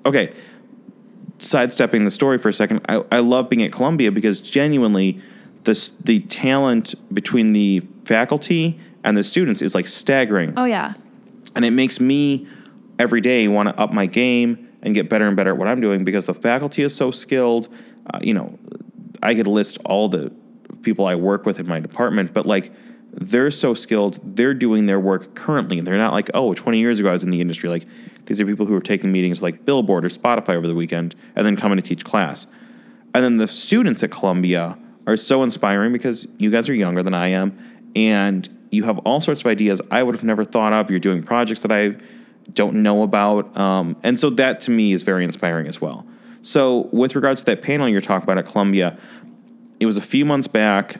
okay. 0.06 0.32
Sidestepping 1.36 2.06
the 2.06 2.10
story 2.10 2.38
for 2.38 2.48
a 2.48 2.52
second, 2.54 2.80
I, 2.88 3.04
I 3.12 3.20
love 3.20 3.50
being 3.50 3.62
at 3.62 3.72
Columbia 3.72 4.10
because 4.10 4.40
genuinely, 4.40 5.20
the 5.64 5.92
the 6.04 6.20
talent 6.20 6.94
between 7.12 7.52
the 7.52 7.82
faculty 8.04 8.78
and 9.04 9.16
the 9.16 9.24
students 9.24 9.62
is 9.62 9.74
like 9.74 9.86
staggering, 9.86 10.54
Oh 10.56 10.64
yeah. 10.64 10.94
and 11.54 11.64
it 11.64 11.70
makes 11.72 12.00
me 12.00 12.46
every 12.98 13.20
day 13.20 13.48
want 13.48 13.68
to 13.68 13.78
up 13.80 13.92
my 13.92 14.06
game 14.06 14.68
and 14.82 14.94
get 14.94 15.08
better 15.08 15.26
and 15.26 15.36
better 15.36 15.50
at 15.50 15.56
what 15.56 15.68
I'm 15.68 15.80
doing 15.80 16.04
because 16.04 16.26
the 16.26 16.34
faculty 16.34 16.82
is 16.82 16.94
so 16.94 17.10
skilled. 17.10 17.68
Uh, 18.12 18.18
you 18.22 18.34
know, 18.34 18.58
I 19.22 19.34
could 19.34 19.46
list 19.46 19.78
all 19.84 20.08
the 20.08 20.32
people 20.82 21.06
I 21.06 21.14
work 21.14 21.44
with 21.46 21.58
in 21.60 21.66
my 21.68 21.80
department, 21.80 22.32
but 22.32 22.46
like 22.46 22.72
they're 23.12 23.50
so 23.50 23.74
skilled, 23.74 24.18
they're 24.36 24.54
doing 24.54 24.86
their 24.86 25.00
work 25.00 25.34
currently. 25.34 25.80
They're 25.80 25.98
not 25.98 26.12
like, 26.12 26.30
oh, 26.32 26.54
20 26.54 26.78
years 26.78 27.00
ago 27.00 27.08
I 27.08 27.12
was 27.12 27.24
in 27.24 27.30
the 27.30 27.40
industry. 27.40 27.68
Like 27.68 27.86
these 28.26 28.40
are 28.40 28.46
people 28.46 28.66
who 28.66 28.74
are 28.74 28.80
taking 28.80 29.10
meetings 29.12 29.42
like 29.42 29.64
Billboard 29.64 30.04
or 30.04 30.08
Spotify 30.08 30.54
over 30.54 30.66
the 30.66 30.74
weekend 30.74 31.14
and 31.36 31.44
then 31.46 31.56
coming 31.56 31.76
to 31.76 31.82
teach 31.82 32.04
class. 32.04 32.46
And 33.14 33.24
then 33.24 33.38
the 33.38 33.48
students 33.48 34.02
at 34.04 34.10
Columbia 34.10 34.78
are 35.06 35.16
so 35.16 35.42
inspiring 35.42 35.92
because 35.92 36.26
you 36.38 36.50
guys 36.50 36.68
are 36.68 36.74
younger 36.74 37.02
than 37.02 37.14
I 37.14 37.28
am 37.28 37.58
and 37.96 38.48
you 38.70 38.84
have 38.84 38.98
all 38.98 39.20
sorts 39.20 39.40
of 39.40 39.46
ideas 39.46 39.80
I 39.90 40.02
would 40.02 40.14
have 40.14 40.24
never 40.24 40.44
thought 40.44 40.72
of. 40.72 40.90
You're 40.90 41.00
doing 41.00 41.22
projects 41.22 41.62
that 41.62 41.72
I 41.72 41.96
don't 42.52 42.76
know 42.76 43.02
about. 43.02 43.56
Um, 43.56 43.96
and 44.02 44.18
so 44.18 44.30
that 44.30 44.60
to 44.62 44.70
me 44.70 44.92
is 44.92 45.02
very 45.02 45.24
inspiring 45.24 45.66
as 45.66 45.80
well. 45.80 46.06
So, 46.42 46.88
with 46.92 47.14
regards 47.14 47.42
to 47.42 47.46
that 47.46 47.62
panel 47.62 47.88
you're 47.88 48.00
talking 48.00 48.24
about 48.24 48.38
at 48.38 48.46
Columbia, 48.46 48.98
it 49.78 49.86
was 49.86 49.96
a 49.96 50.02
few 50.02 50.24
months 50.24 50.46
back 50.46 50.96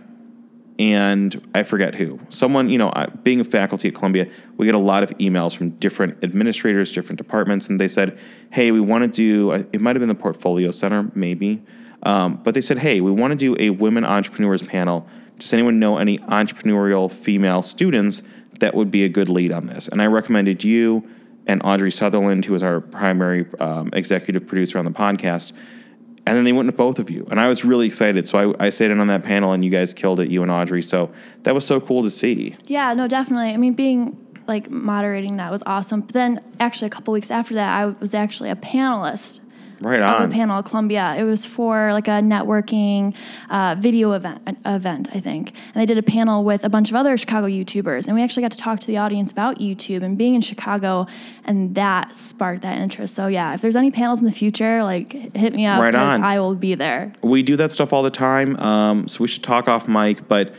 and 0.80 1.46
I 1.54 1.62
forget 1.62 1.94
who. 1.94 2.18
Someone, 2.30 2.70
you 2.70 2.78
know, 2.78 2.90
being 3.22 3.38
a 3.38 3.44
faculty 3.44 3.88
at 3.88 3.94
Columbia, 3.94 4.26
we 4.56 4.64
get 4.64 4.74
a 4.74 4.78
lot 4.78 5.02
of 5.02 5.10
emails 5.18 5.54
from 5.54 5.70
different 5.70 6.24
administrators, 6.24 6.90
different 6.90 7.18
departments, 7.18 7.68
and 7.68 7.78
they 7.78 7.86
said, 7.86 8.18
"Hey, 8.50 8.70
we 8.70 8.80
want 8.80 9.04
to 9.04 9.08
do." 9.08 9.52
It 9.52 9.80
might 9.82 9.94
have 9.94 10.00
been 10.00 10.08
the 10.08 10.14
portfolio 10.14 10.70
center, 10.70 11.10
maybe, 11.14 11.62
um, 12.02 12.40
but 12.42 12.54
they 12.54 12.62
said, 12.62 12.78
"Hey, 12.78 13.02
we 13.02 13.10
want 13.10 13.32
to 13.32 13.36
do 13.36 13.54
a 13.58 13.68
women 13.68 14.06
entrepreneurs 14.06 14.62
panel. 14.62 15.06
Does 15.40 15.52
anyone 15.52 15.78
know 15.78 15.98
any 15.98 16.18
entrepreneurial 16.18 17.12
female 17.12 17.62
students 17.62 18.22
that 18.60 18.74
would 18.74 18.90
be 18.90 19.04
a 19.04 19.08
good 19.08 19.28
lead 19.28 19.50
on 19.50 19.66
this?" 19.66 19.88
And 19.88 20.00
I 20.00 20.06
recommended 20.06 20.62
you 20.62 21.08
and 21.46 21.60
Audrey 21.64 21.90
Sutherland, 21.90 22.44
who 22.44 22.54
is 22.54 22.62
our 22.62 22.80
primary 22.80 23.46
um, 23.58 23.90
executive 23.92 24.46
producer 24.46 24.78
on 24.78 24.84
the 24.84 24.90
podcast. 24.90 25.52
And 26.26 26.36
then 26.36 26.44
they 26.44 26.52
went 26.52 26.68
to 26.68 26.72
both 26.72 26.98
of 26.98 27.10
you. 27.10 27.26
And 27.30 27.40
I 27.40 27.48
was 27.48 27.64
really 27.64 27.86
excited. 27.86 28.28
So 28.28 28.54
I, 28.60 28.66
I 28.66 28.68
sat 28.68 28.90
in 28.90 29.00
on 29.00 29.06
that 29.08 29.24
panel 29.24 29.52
and 29.52 29.64
you 29.64 29.70
guys 29.70 29.94
killed 29.94 30.20
it, 30.20 30.30
you 30.30 30.42
and 30.42 30.50
Audrey. 30.50 30.82
So 30.82 31.10
that 31.42 31.54
was 31.54 31.66
so 31.66 31.80
cool 31.80 32.02
to 32.02 32.10
see. 32.10 32.56
Yeah, 32.66 32.92
no, 32.94 33.08
definitely. 33.08 33.50
I 33.50 33.56
mean, 33.56 33.72
being 33.72 34.16
like 34.46 34.70
moderating 34.70 35.38
that 35.38 35.50
was 35.50 35.62
awesome. 35.64 36.02
But 36.02 36.12
then, 36.12 36.40
actually, 36.60 36.86
a 36.86 36.90
couple 36.90 37.12
weeks 37.12 37.30
after 37.30 37.54
that, 37.54 37.72
I 37.72 37.86
was 37.86 38.14
actually 38.14 38.50
a 38.50 38.56
panelist 38.56 39.40
Right 39.80 40.00
of 40.00 40.20
on. 40.20 40.30
a 40.30 40.32
panel 40.32 40.58
at 40.58 40.66
Columbia. 40.66 41.14
It 41.18 41.24
was 41.24 41.46
for 41.46 41.92
like 41.92 42.06
a 42.06 42.20
networking 42.20 43.14
uh, 43.48 43.76
video 43.78 44.12
event, 44.12 44.58
event, 44.64 45.08
I 45.14 45.20
think. 45.20 45.50
And 45.50 45.74
they 45.74 45.86
did 45.86 45.96
a 45.96 46.02
panel 46.02 46.44
with 46.44 46.64
a 46.64 46.68
bunch 46.68 46.90
of 46.90 46.96
other 46.96 47.16
Chicago 47.16 47.46
YouTubers. 47.46 48.06
And 48.06 48.14
we 48.14 48.22
actually 48.22 48.42
got 48.42 48.52
to 48.52 48.58
talk 48.58 48.80
to 48.80 48.86
the 48.86 48.98
audience 48.98 49.30
about 49.30 49.58
YouTube 49.58 50.02
and 50.02 50.18
being 50.18 50.34
in 50.34 50.42
Chicago. 50.42 51.06
And 51.44 51.74
that 51.74 52.14
sparked 52.14 52.62
that 52.62 52.78
interest. 52.78 53.14
So, 53.14 53.26
yeah, 53.26 53.54
if 53.54 53.62
there's 53.62 53.76
any 53.76 53.90
panels 53.90 54.20
in 54.20 54.26
the 54.26 54.32
future, 54.32 54.82
like 54.82 55.12
hit 55.34 55.54
me 55.54 55.64
up. 55.64 55.80
Right 55.80 55.94
on. 55.94 56.22
I 56.22 56.38
will 56.40 56.54
be 56.54 56.74
there. 56.74 57.12
We 57.22 57.42
do 57.42 57.56
that 57.56 57.72
stuff 57.72 57.92
all 57.92 58.02
the 58.02 58.10
time. 58.10 58.56
Um, 58.60 59.08
so 59.08 59.22
we 59.22 59.28
should 59.28 59.42
talk 59.42 59.66
off 59.66 59.88
mic. 59.88 60.28
But 60.28 60.54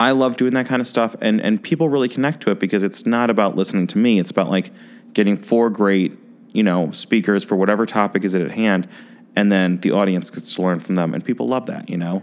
I 0.00 0.12
love 0.12 0.36
doing 0.36 0.54
that 0.54 0.66
kind 0.66 0.80
of 0.80 0.88
stuff. 0.88 1.14
And, 1.20 1.40
and 1.40 1.62
people 1.62 1.88
really 1.88 2.08
connect 2.08 2.42
to 2.44 2.50
it 2.50 2.60
because 2.60 2.82
it's 2.82 3.04
not 3.04 3.30
about 3.30 3.56
listening 3.56 3.86
to 3.88 3.98
me. 3.98 4.18
It's 4.18 4.30
about 4.30 4.48
like 4.48 4.70
getting 5.12 5.36
four 5.36 5.70
great, 5.70 6.18
you 6.54 6.62
know, 6.62 6.90
speakers 6.92 7.44
for 7.44 7.56
whatever 7.56 7.84
topic 7.84 8.24
is 8.24 8.34
at 8.34 8.50
hand. 8.52 8.88
And 9.36 9.52
then 9.52 9.76
the 9.78 9.90
audience 9.90 10.30
gets 10.30 10.54
to 10.54 10.62
learn 10.62 10.80
from 10.80 10.94
them. 10.94 11.12
And 11.12 11.22
people 11.22 11.46
love 11.46 11.66
that, 11.66 11.90
you 11.90 11.98
know. 11.98 12.22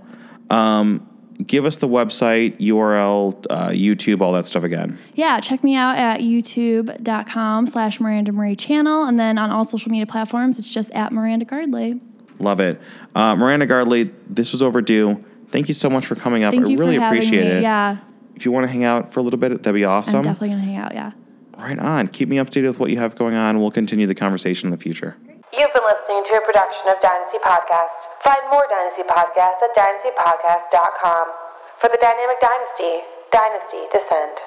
Um, 0.50 1.08
give 1.46 1.65
us 1.65 1.78
the 1.78 1.88
website, 1.88 2.58
URL, 2.60 3.46
uh, 3.50 3.70
YouTube, 3.70 4.22
all 4.22 4.32
that 4.34 4.46
stuff 4.46 4.63
again. 4.63 4.98
Yeah, 5.13 5.39
check 5.41 5.63
me 5.63 5.76
out 5.76 5.98
at 5.98 6.22
youtube.com 6.22 7.67
slash 7.67 8.00
Miranda 8.00 8.32
Marie 8.32 8.56
channel. 8.56 9.04
And 9.04 9.20
then 9.20 9.38
on 9.38 9.52
all 9.52 9.63
social 9.65 9.91
media 9.91 10.06
platforms, 10.06 10.58
it's 10.60 10.70
just 10.70 10.91
at 10.91 11.12
Miranda 11.12 11.46
Gardley. 11.46 12.00
Love 12.39 12.60
it. 12.60 12.82
Uh, 13.13 13.36
Miranda 13.36 13.65
Gardley, 13.65 14.12
this 14.28 14.52
was 14.52 14.62
overdue. 14.62 15.24
Thank 15.50 15.67
you 15.67 15.74
so 15.74 15.89
much 15.89 16.06
for 16.06 16.15
coming 16.15 16.44
up. 16.44 16.54
Thank 16.54 16.65
I 16.65 16.70
you 16.70 16.78
really 16.78 16.96
appreciate 16.96 17.44
me. 17.44 17.52
it. 17.58 17.62
Yeah, 17.62 17.98
If 18.36 18.46
you 18.46 18.52
want 18.52 18.65
to 18.65 18.72
hang 18.72 18.84
out 18.86 19.13
for 19.13 19.20
a 19.20 19.24
little 19.24 19.38
bit, 19.39 19.50
that'd 19.63 19.74
be 19.76 19.84
I'm 19.86 19.91
awesome. 19.91 20.24
definitely 20.24 20.50
going 20.50 20.62
to 20.62 20.65
hang 20.65 20.78
out. 20.78 20.94
Yeah. 20.94 21.12
Right 21.62 21.78
on. 21.78 22.08
Keep 22.08 22.28
me 22.28 22.38
updated 22.38 22.67
with 22.67 22.80
what 22.80 22.89
you 22.89 22.97
have 22.97 23.15
going 23.15 23.36
on. 23.36 23.60
We'll 23.62 23.69
continue 23.69 24.08
the 24.08 24.15
conversation 24.15 24.67
in 24.67 24.71
the 24.71 24.82
future. 24.82 25.15
You've 25.54 25.74
been 25.74 25.84
listening 25.86 26.24
to 26.26 26.34
a 26.38 26.41
production 26.41 26.89
of 26.89 27.00
Dynasty 27.00 27.38
Podcast. 27.38 28.10
Find 28.24 28.41
more 28.50 28.65
Dynasty 28.67 29.04
Podcasts 29.04 29.62
at 29.62 29.76
dynastypodcast.com. 29.78 31.28
For 31.78 31.88
the 31.88 32.00
Dynamic 32.02 32.39
Dynasty, 32.41 33.06
Dynasty 33.32 33.86
Descend. 33.91 34.41